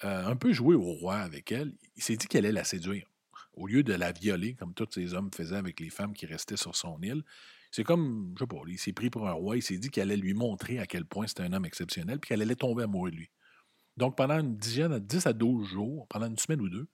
[0.00, 1.74] a un peu joué au roi avec elle.
[1.96, 3.06] Il s'est dit qu'elle allait la séduire.
[3.52, 6.56] Au lieu de la violer, comme tous ces hommes faisaient avec les femmes qui restaient
[6.56, 7.22] sur son île,
[7.70, 10.10] c'est comme, je sais pas, il s'est pris pour un roi, il s'est dit qu'elle
[10.10, 13.10] allait lui montrer à quel point c'était un homme exceptionnel, puis qu'elle allait tomber amoureux
[13.10, 13.30] de lui.
[13.96, 16.88] Donc, pendant une dizaine, 10 à 12 jours, pendant une semaine ou deux,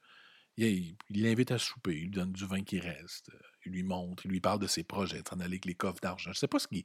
[0.69, 3.31] il l'invite à souper, il lui donne du vin qui reste,
[3.65, 6.25] il lui montre, il lui parle de ses projets, s'en aller avec les coffres d'argent.
[6.25, 6.85] Je ne sais pas ce qui,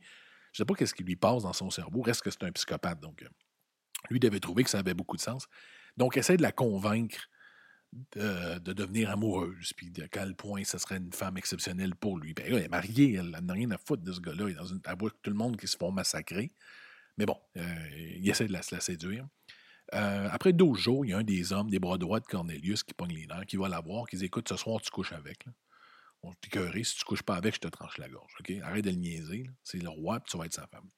[0.52, 2.02] je sais pas qu'est-ce qui lui passe dans son cerveau.
[2.02, 3.30] Reste que c'est un psychopathe, donc euh,
[4.10, 5.48] lui devait trouver que ça avait beaucoup de sens.
[5.98, 7.30] Donc, essaie de la convaincre
[8.14, 12.34] de, devenir amoureuse, puis de quel point ce serait une femme exceptionnelle pour lui.
[12.34, 14.50] Ben, elle est mariée, elle n'a rien à foutre de ce gars-là.
[14.50, 16.52] Il une avec tout le monde qui se font massacrer.
[17.18, 19.26] Mais bon, euh, il essaie de la, la séduire.
[19.94, 22.84] Euh, après 12 jours, il y a un des hommes, des bras droits de Cornelius,
[22.84, 25.14] qui pogne les nerfs, qui va la voir, qui dit Écoute, ce soir, tu couches
[25.14, 25.46] avec.
[26.24, 26.84] On t'écœurer.
[26.84, 28.34] Si tu couches pas avec, je te tranche la gorge.
[28.64, 29.50] Arrête de le niaiser.
[29.64, 30.90] C'est le roi, puis tu vas être sa femme.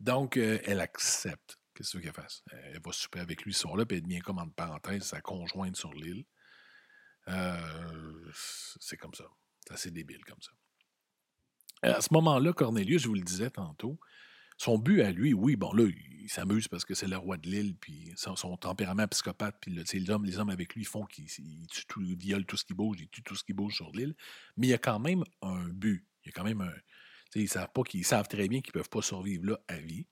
[0.00, 1.58] Donc, euh, elle accepte.
[1.74, 2.42] Qu'est-ce qu'elle fasse?
[2.50, 5.76] Elle va souper avec lui ce soir-là, puis elle devient comme en parenthèse sa conjointe
[5.76, 6.24] sur l'île.
[7.28, 9.24] Euh, c'est comme ça.
[9.66, 10.52] C'est assez débile comme ça.
[11.82, 13.98] À ce moment-là, Cornelius, je vous le disais tantôt,
[14.56, 15.84] son but à lui, oui, bon, là,
[16.24, 20.10] il s'amuse parce que c'est le roi de l'île, puis son, tempérament psychopathe, puis les,
[20.10, 21.28] hommes, les hommes avec lui font qu'ils
[21.86, 24.14] tout, violent tout ce qui bouge, ils tuent tout ce qui bouge sur l'île.
[24.56, 26.06] Mais il y a quand même un but.
[26.24, 26.72] Il y a quand même un.
[27.34, 30.06] Ils savent pas qu'ils savent très bien qu'ils ne peuvent pas survivre là à vie.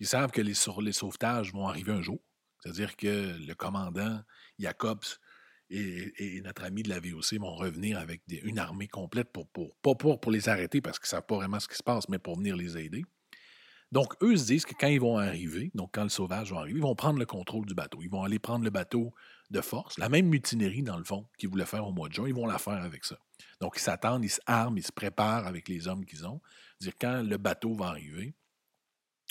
[0.00, 2.20] Ils savent que les, les sauvetages vont arriver un jour.
[2.60, 4.20] C'est-à-dire que le commandant
[4.58, 5.04] Jacobs
[5.70, 9.94] et, notre ami de la VOC vont revenir avec une armée complète pour, pour, pas
[9.94, 12.18] pour, pour les arrêter parce qu'ils ne savent pas vraiment ce qui se passe, mais
[12.18, 13.04] pour venir les aider.
[13.92, 16.78] Donc, eux se disent que quand ils vont arriver, donc quand le sauvage va arriver,
[16.78, 17.98] ils vont prendre le contrôle du bateau.
[18.02, 19.14] Ils vont aller prendre le bateau
[19.50, 19.96] de force.
[19.98, 22.46] La même mutinerie, dans le fond, qu'ils voulaient faire au mois de juin, ils vont
[22.46, 23.16] la faire avec ça.
[23.60, 26.40] Donc, ils s'attendent, ils s'arment, ils se préparent avec les hommes qu'ils ont.
[26.80, 28.34] Dire quand le bateau va arriver,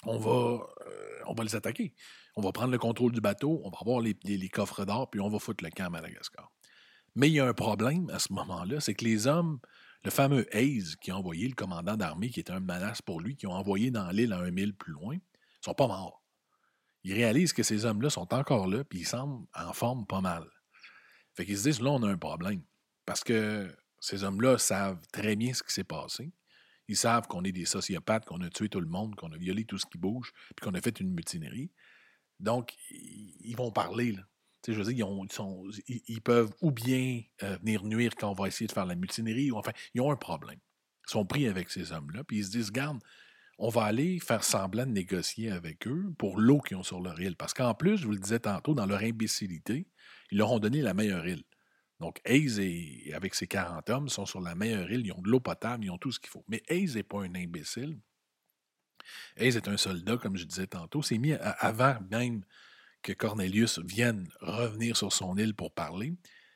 [0.06, 1.93] on va, euh, on va les attaquer.
[2.36, 5.20] On va prendre le contrôle du bateau, on va avoir les, les coffres d'or, puis
[5.20, 6.51] on va foutre le camp à Madagascar.
[7.16, 9.60] Mais il y a un problème à ce moment-là, c'est que les hommes
[10.06, 13.36] le fameux Hayes qui a envoyé le commandant d'armée, qui était un menace pour lui,
[13.36, 15.18] qui ont envoyé dans l'île à un mille plus loin,
[15.62, 16.24] sont pas morts.
[17.03, 20.47] Ils réalisent que ces hommes-là sont encore là, puis ils semblent en forme pas mal.
[21.34, 22.62] Fait qu'ils se disent, là, on a un problème.
[23.06, 26.32] Parce que ces hommes-là savent très bien ce qui s'est passé.
[26.88, 29.66] Ils savent qu'on est des sociopathes, qu'on a tué tout le monde, qu'on a violé
[29.66, 31.72] tout ce qui bouge, puis qu'on a fait une mutinerie.
[32.39, 34.12] Donc, ils vont parler.
[34.12, 34.22] Là
[34.74, 35.07] je veux dire,
[35.88, 39.51] ils, peuvent ou bien euh, venir nuire quand on va essayer de faire la mutinerie,
[39.51, 40.59] ou enfin, ils ont un problème.
[41.07, 42.99] Ils sont pris avec ces hommes-là, puis ils se disent, garde,
[43.57, 47.20] on va aller faire semblant de négocier avec eux pour l'eau qu'ils ont sur leur
[47.22, 47.36] île.
[47.38, 49.88] Parce qu'en plus, je vous le disais tantôt, dans leur imbécilité,
[50.32, 51.43] ils leur ont donné la meilleure île.
[52.01, 55.30] Donc, Hayes, et, avec ses 40 hommes, sont sur la meilleure île, ils ont de
[55.30, 56.43] l'eau potable, ils ont tout ce qu'il faut.
[56.49, 57.97] Mais Hayes n'est pas un imbécile.
[59.38, 61.01] Hayes est un soldat, comme je disais tantôt.
[61.01, 62.43] C'est mis avant même
[63.06, 66.16] que Cornelius vienne revenir sur son île pour parler,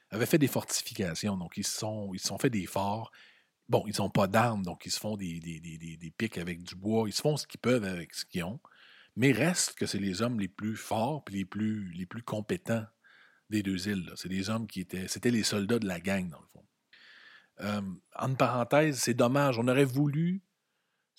[0.10, 1.38] avait fait des fortifications.
[1.38, 3.12] Donc, ils se sont, ils sont fait des forts.
[3.70, 7.08] Bon, ils n'ont pas d'armes, donc ils se font des, des, pics avec du bois.
[7.08, 8.60] Ils se font ce qu'ils peuvent avec ce qu'ils ont.
[9.16, 12.86] Mais reste que c'est les hommes les plus forts et les plus, les plus compétents
[13.52, 14.12] des deux îles.
[14.16, 15.08] C'est des hommes qui étaient.
[15.08, 16.66] C'était les soldats de la gang, dans le fond.
[17.62, 17.82] Euh,
[18.16, 19.60] en parenthèse, c'est dommage.
[19.60, 20.42] On aurait voulu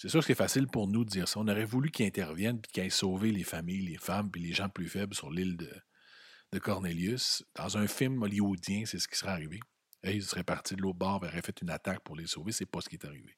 [0.00, 1.40] c'est sûr que c'est facile pour nous de dire ça.
[1.40, 4.54] On aurait voulu qu'ils interviennent et qu'ils aient sauvé les familles, les femmes et les
[4.54, 7.44] gens plus faibles sur l'île de, Cornelius.
[7.54, 9.60] Dans un film hollywoodien, c'est ce qui serait arrivé.
[10.02, 12.50] Hayes serait parti de l'autre bord, aurait fait une attaque pour les sauver.
[12.50, 13.36] C'est pas ce qui est arrivé.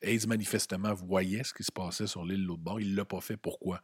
[0.00, 2.80] Hayes, manifestement, voyait ce qui se passait sur l'île de l'autre bord.
[2.80, 3.36] Il l'a pas fait.
[3.36, 3.82] Pourquoi?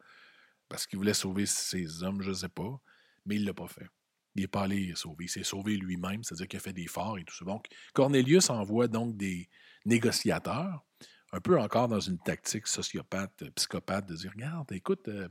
[0.70, 2.80] Parce qu'il voulait sauver ses hommes, je sais pas,
[3.26, 3.90] mais il l'a pas fait.
[4.34, 5.26] Il n'est pas allé sauver.
[5.26, 7.44] Il s'est sauvé lui-même, c'est-à-dire qu'il a fait des forts et tout ça.
[7.44, 9.50] Donc, Cornelius envoie donc des
[9.84, 10.86] négociateurs
[11.34, 15.28] un peu encore dans une tactique sociopathe, euh, psychopathe, de dire Regarde, écoute, euh,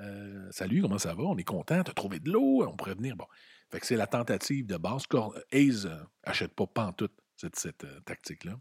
[0.00, 1.24] euh, salut, comment ça va?
[1.24, 3.16] On est content, as trouvé de l'eau, on pourrait venir.
[3.16, 3.26] Bon.
[3.70, 5.04] Fait que c'est la tentative de base.
[5.50, 5.86] Hayes
[6.26, 8.58] n'achète pas pantoute cette, cette tactique-là.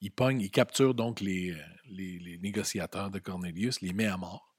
[0.00, 1.56] Il pogne, il capture donc les,
[1.86, 4.54] les, négociateurs de Cornelius, les met à mort.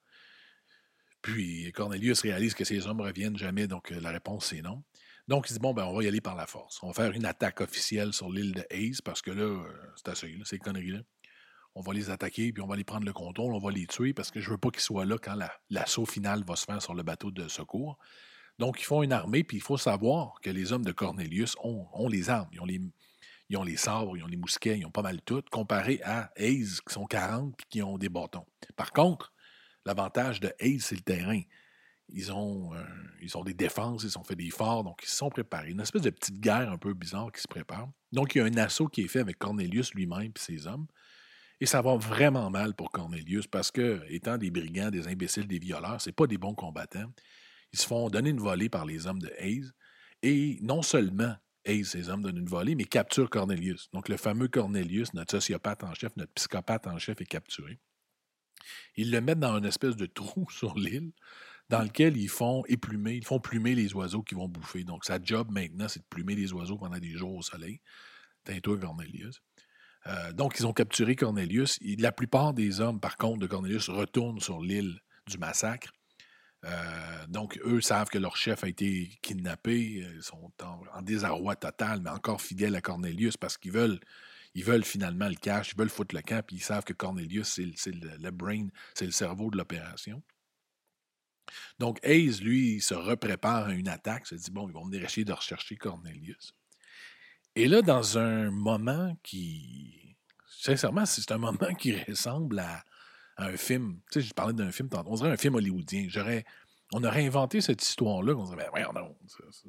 [1.22, 4.84] Puis Cornelius réalise que ces hommes ne reviennent jamais, donc la réponse c'est non.
[5.28, 6.82] Donc, il dit, bon, ben, on va y aller par la force.
[6.84, 10.10] On va faire une attaque officielle sur l'île de Hayes parce que là, euh, c'est
[10.10, 11.00] assez, là, ces conneries-là.
[11.74, 14.14] On va les attaquer, puis on va les prendre le contrôle, on va les tuer
[14.14, 15.38] parce que je veux pas qu'ils soient là quand
[15.70, 17.98] l'assaut final va se faire sur le bateau de secours.
[18.60, 22.08] Donc, ils font une armée, puis il faut savoir que les hommes de Cornelius ont,
[22.08, 22.80] les armes, ils ont les,
[23.50, 26.32] ils ont les sabres, ils ont les mousquets, ils ont pas mal tout, comparé à
[26.38, 28.46] Hayes, qui sont 40 puis qui ont des bâtons.
[28.78, 29.34] Par contre,
[29.86, 31.42] l'avantage de Hayes, c'est le terrain.
[32.10, 32.84] Ils ont, euh,
[33.22, 35.72] ils ont des défenses, ils ont fait des forts, donc ils se sont préparés.
[35.72, 37.90] Une espèce de petite guerre un peu bizarre qui se prépare.
[38.12, 40.88] Donc, il y a un assaut qui est fait avec Cornelius lui-même et ses hommes.
[41.60, 45.60] Et ça va vraiment mal pour Cornelius parce que, étant des brigands, des imbéciles, des
[45.60, 47.12] violeurs, c'est pas des bons combattants.
[47.74, 49.72] Ils se font donner une volée par les hommes de Hayes.
[50.22, 51.36] Et non seulement
[51.66, 53.90] Hayes, ces hommes donnent une volée, mais capturent Cornelius.
[53.92, 57.80] Donc, le fameux Cornelius, notre sociopathe en chef, notre psychopathe en chef, est capturé.
[58.96, 61.12] Ils le mettent dans une espèce de trou sur l'île
[61.70, 64.84] dans lequel ils font éplumer, ils font plumer les oiseaux qui vont bouffer.
[64.84, 67.82] Donc, sa job maintenant, c'est de plumer les oiseaux pendant des jours au soleil.
[68.44, 69.42] Tinto Cornelius.
[70.08, 71.80] Euh, donc, ils ont capturé Cornelius.
[71.82, 75.92] la plupart des hommes, par contre, de Cornelius retournent sur l'île du massacre.
[76.64, 80.06] Euh, donc, eux savent que leur chef a été kidnappé.
[80.16, 80.52] Ils sont
[80.94, 84.00] en, désarroi total, mais encore fidèles à Cornelius parce qu'ils veulent,
[84.54, 87.60] ils veulent finalement le cash, ils veulent foutre le camp, puis ils savent que Cornelius,
[87.76, 90.22] c'est le, brain, c'est le cerveau de l'opération.
[91.80, 95.26] Donc, Hayes, lui, se reprépare à une attaque, se dit bon, ils vont venir essayer
[95.26, 96.54] de rechercher Cornelius.
[97.56, 100.18] Et là, dans un moment qui.
[100.48, 102.84] Sincèrement, c'est un moment qui ressemble à,
[103.38, 104.00] un film.
[104.12, 106.08] Tu sais, je parlais d'un film, on dirait un film hollywoodien.
[106.94, 109.16] On aurait inventé cette histoire-là, on dirait, ben, non,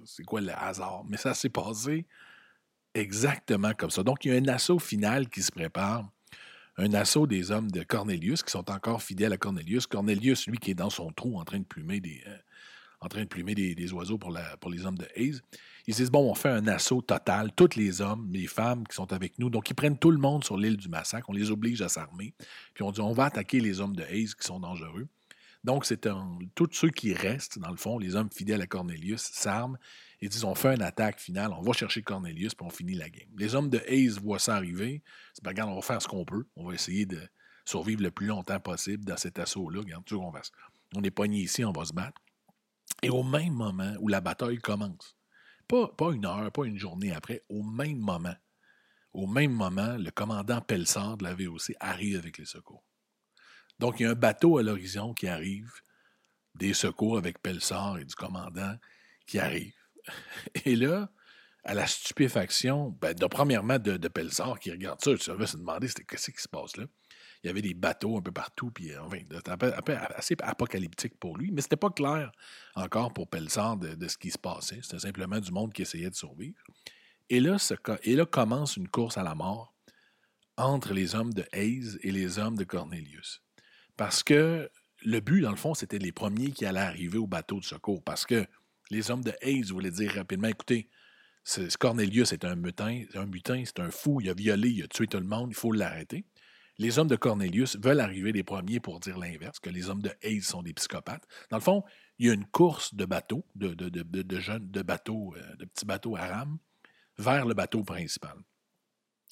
[0.04, 1.02] c'est quoi le hasard?
[1.08, 2.06] Mais ça s'est passé
[2.94, 4.02] exactement comme ça.
[4.02, 6.08] Donc, il y a un assaut final qui se prépare
[6.78, 9.86] un assaut des hommes de Cornelius qui sont encore fidèles à Cornelius.
[9.86, 14.32] Cornelius, lui, qui est dans son trou en train de plumer des, euh, oiseaux pour,
[14.70, 15.40] les hommes de Hayes.
[15.86, 19.12] Ils disent Bon, on fait un assaut total, tous les hommes, les femmes qui sont
[19.12, 19.48] avec nous.
[19.48, 21.30] Donc, ils prennent tout le monde sur l'île du massacre.
[21.30, 22.34] On les oblige à s'armer.
[22.74, 25.08] Puis on dit On va attaquer les hommes de Hayes qui sont dangereux.
[25.64, 26.08] Donc, c'est
[26.54, 29.78] tous ceux qui restent, dans le fond, les hommes fidèles à Cornelius, s'arment
[30.20, 33.10] ils disent on fait une attaque finale, on va chercher Cornelius, puis on finit la
[33.10, 33.28] game.
[33.36, 34.94] Les hommes de Hayes voient ça arriver.
[34.94, 36.46] Ils disent regarde, on va faire ce qu'on peut.
[36.56, 37.20] On va essayer de
[37.64, 39.80] survivre le plus longtemps possible dans cet assaut-là.
[39.80, 40.40] Regarde, tu on, va,
[40.94, 42.20] on est pogné ici, on va se battre.
[43.02, 45.16] Et au même moment où la bataille commence,
[45.68, 48.34] pas, pas une heure, pas une journée après, au même moment,
[49.12, 52.84] au même moment, le commandant Pelsard de la VOC arrive avec les secours.
[53.78, 55.70] Donc, il y a un bateau à l'horizon qui arrive,
[56.54, 58.76] des secours avec Pelsard et du commandant
[59.26, 59.75] qui arrive.
[60.64, 61.10] Et là,
[61.64, 65.88] à la stupéfaction, ben, premièrement, de, de Pelsard qui regarde ça, tu va se demander
[66.08, 66.84] qu'est-ce qui se passe là?
[67.42, 69.18] Il y avait des bateaux un peu partout, puis enfin,
[70.16, 72.32] assez apocalyptique pour lui, mais c'était pas clair
[72.74, 74.80] encore pour Pelsard de, ce qui se passait.
[74.82, 76.58] C'était simplement du monde qui essayait de survivre.
[77.28, 77.56] Et là,
[78.02, 79.74] et là commence une course à la mort
[80.56, 83.42] entre les hommes de Hayes et les hommes de Cornelius.
[83.96, 84.70] Parce que
[85.04, 88.02] le but, dans le fond, c'était les premiers qui allaient arriver au bateau de secours.
[88.02, 88.46] Parce que
[88.90, 90.88] les hommes de Hayes voulaient dire rapidement écoutez,
[91.78, 93.30] Cornelius est un mutin, un
[93.64, 96.24] c'est un fou, il a violé, il a tué tout le monde, il faut l'arrêter.
[96.78, 100.10] Les hommes de Cornelius veulent arriver les premiers pour dire l'inverse, que les hommes de
[100.22, 101.26] Hayes sont des psychopathes.
[101.50, 101.84] Dans le fond,
[102.18, 103.74] il y a une course de bateaux, de,
[104.40, 106.58] jeunes, de bateaux, euh, de petits bateaux à rame,
[107.16, 108.36] vers le bateau principal.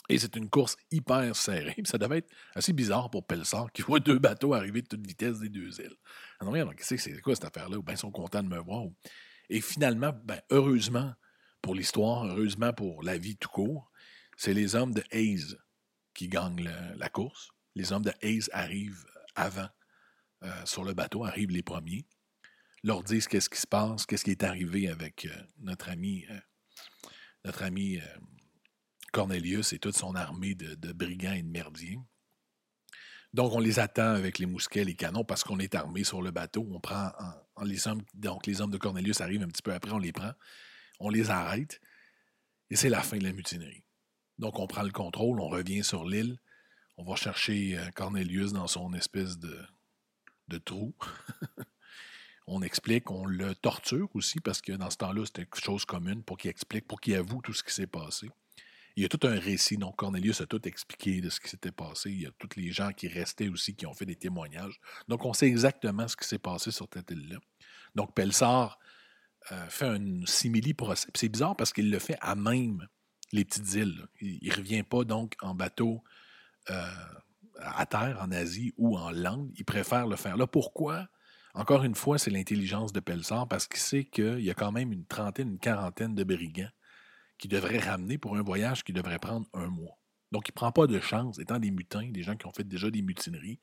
[0.09, 1.77] Et c'est une course hyper serrée.
[1.85, 5.39] Ça devait être assez bizarre pour Pelsar qui voit deux bateaux arriver de toute vitesse
[5.41, 5.97] des deux îles.
[6.41, 7.79] Ah non, c'est quoi cette affaire-là?
[7.79, 8.85] Ou bien ils sont contents de me voir.
[9.51, 11.13] Et finalement, ben, heureusement
[11.63, 13.91] pour l'histoire, heureusement pour la vie tout court,
[14.37, 15.57] c'est les hommes de Hayes
[16.15, 17.51] qui gagnent la course.
[17.75, 19.69] Les hommes de Hayes arrivent avant
[20.43, 22.07] euh, sur le bateau, arrivent les premiers,
[22.83, 28.01] leur disent qu'est-ce qui se passe, qu'est-ce qui est arrivé avec euh, notre ami, euh,
[29.13, 31.99] Cornelius et toute son armée de, de, brigands et de merdiers.
[33.35, 36.31] Donc, on les attend avec les mousquets, les canons, parce qu'on est armé sur le
[36.31, 36.65] bateau.
[36.71, 37.11] On prend
[37.65, 40.31] les hommes, donc les hommes de Cornelius arrivent un petit peu après, on les prend,
[41.01, 41.81] on les arrête,
[42.71, 43.83] et c'est la fin de la mutinerie.
[44.39, 46.39] Donc, on prend le contrôle, on revient sur l'île,
[46.97, 49.67] on va chercher euh, Cornelius dans son espèce de,
[50.65, 50.95] trou.
[52.47, 56.23] on explique, on le torture aussi, parce que dans ce temps-là, c'était quelque chose commune
[56.23, 58.31] pour qu'il explique, pour qu'il avoue tout ce qui s'est passé.
[58.97, 59.77] Il y a tout un récit.
[59.77, 62.11] Donc, Cornelius a tout expliqué de ce qui s'était passé.
[62.11, 64.79] Il y a tous les gens qui restaient aussi qui ont fait des témoignages.
[65.09, 67.39] Donc, on sait exactement ce qui s'est passé sur cette île-là.
[67.95, 68.79] Donc, Pelsar
[69.53, 71.09] euh, fait un simili-procès.
[71.15, 72.87] C'est bizarre parce qu'il le fait à même
[73.33, 74.07] les petites îles.
[74.21, 76.03] Il ne revient pas donc en bateau
[76.71, 76.87] euh,
[77.59, 79.51] à terre, en Asie ou en Lande.
[79.57, 80.47] Il préfère le faire là.
[80.47, 81.09] Pourquoi?
[81.55, 84.93] Encore une fois, c'est l'intelligence de Pelsar parce qu'il sait qu'il y a quand même
[84.93, 86.71] une trentaine, une quarantaine de brigands
[87.39, 89.99] qui devrait ramener pour un voyage qui devrait prendre un mois.
[90.33, 92.65] Donc, il ne prend pas de chance, étant des mutins, des gens qui ont fait
[92.65, 93.61] déjà des mutineries.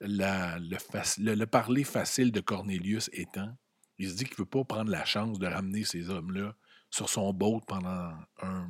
[0.00, 3.56] le, parler facile de Cornelius étant,
[3.98, 6.54] Il se dit qu'il ne veut pas prendre la chance de ramener ces hommes-là
[6.90, 8.68] sur son boat pendant un,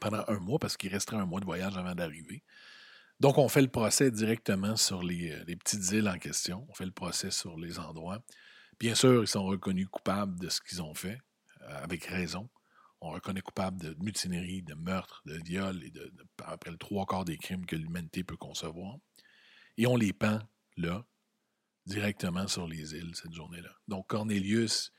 [0.00, 2.42] pendant un mois parce qu'il resterait un mois de voyage avant d'arriver.
[3.20, 6.66] Donc, on fait le procès directement sur les, euh, les, petites îles en question.
[6.68, 8.22] On fait le procès sur les endroits.
[8.80, 11.18] Bien sûr, ils sont reconnus coupables de ce qu'ils ont fait,
[11.62, 12.48] euh, avec raison.
[13.06, 16.10] On reconnaît coupable de mutinerie, de meurtre, de viol et de,
[16.42, 18.96] après le trois quarts des crimes que l'humanité peut concevoir.
[19.76, 20.38] Et on les pend
[20.78, 21.04] là,
[21.84, 23.76] directement sur les îles cette journée-là.
[23.88, 24.90] Donc Cornelius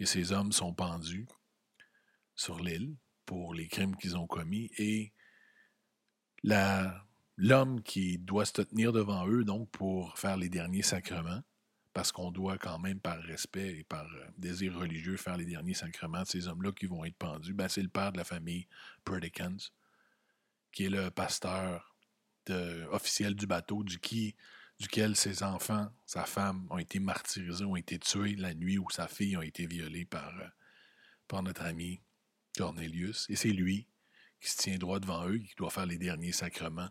[0.00, 1.28] et ses hommes sont pendus
[2.34, 2.96] sur l'île
[3.26, 5.12] pour les crimes qu'ils ont commis et
[6.42, 11.42] l'homme qui doit se tenir devant eux donc pour faire les derniers sacrements
[11.92, 15.74] parce qu'on doit quand même par respect et par euh, désir religieux faire les derniers
[15.74, 18.66] sacrements de ces hommes-là qui vont être pendus, ben, c'est le père de la famille
[19.04, 19.70] Perdicans,
[20.72, 21.94] qui est le pasteur
[22.90, 24.34] officiel du bateau, du qui,
[24.78, 29.06] duquel ses enfants, sa femme, ont été martyrisés, ont été tués la nuit où sa
[29.06, 30.48] fille a été violée par, euh,
[31.28, 32.02] par notre ami
[32.56, 33.26] Cornelius.
[33.28, 33.86] Et c'est lui
[34.40, 36.90] qui se tient droit devant eux, qui doit faire les derniers sacrements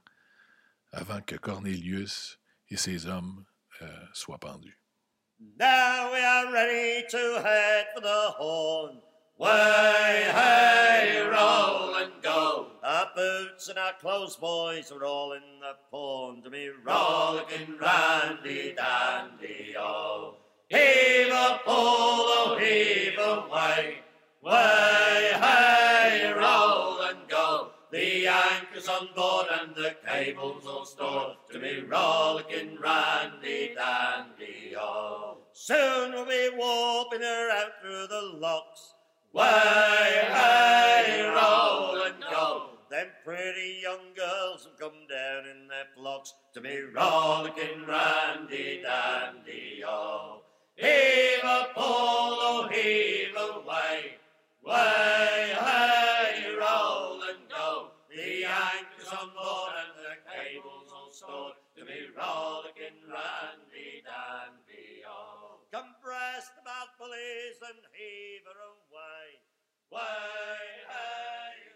[0.93, 2.39] avant que Cornelius
[2.69, 3.45] et ses hommes
[3.81, 4.80] euh, soient pendus.
[5.57, 8.97] Now we are ready to head for the horn.
[9.37, 12.67] Way, hey, roll and go.
[12.83, 18.75] Our boots and our clothes, boys, are all in the pond to be rollicking randy
[18.75, 20.35] dandy, oh.
[20.69, 23.97] Heave a pull, oh, heave away.
[24.43, 27.71] Way, hey, roll and go.
[27.91, 35.30] The anchor's on board and the cable's all stored to be rollicking randy dandy, oh.
[35.63, 38.95] Soon we'll be warping her out through the locks.
[39.31, 42.69] Way, hey, roll and go.
[42.89, 49.83] Them pretty young girls have come down in their flocks to be rollicking randy dandy,
[49.85, 50.41] oh.
[50.77, 54.15] Heave a pull, oh, heave away.
[54.65, 57.91] Way, hey, roll and go.
[58.09, 64.60] The anchor's on board and the cable's all stored to be rollicking randy dandy,
[65.73, 65.77] oh.
[65.77, 69.39] Come breast about pulleys and heave her away.
[69.91, 70.01] Way,
[70.87, 71.70] hey.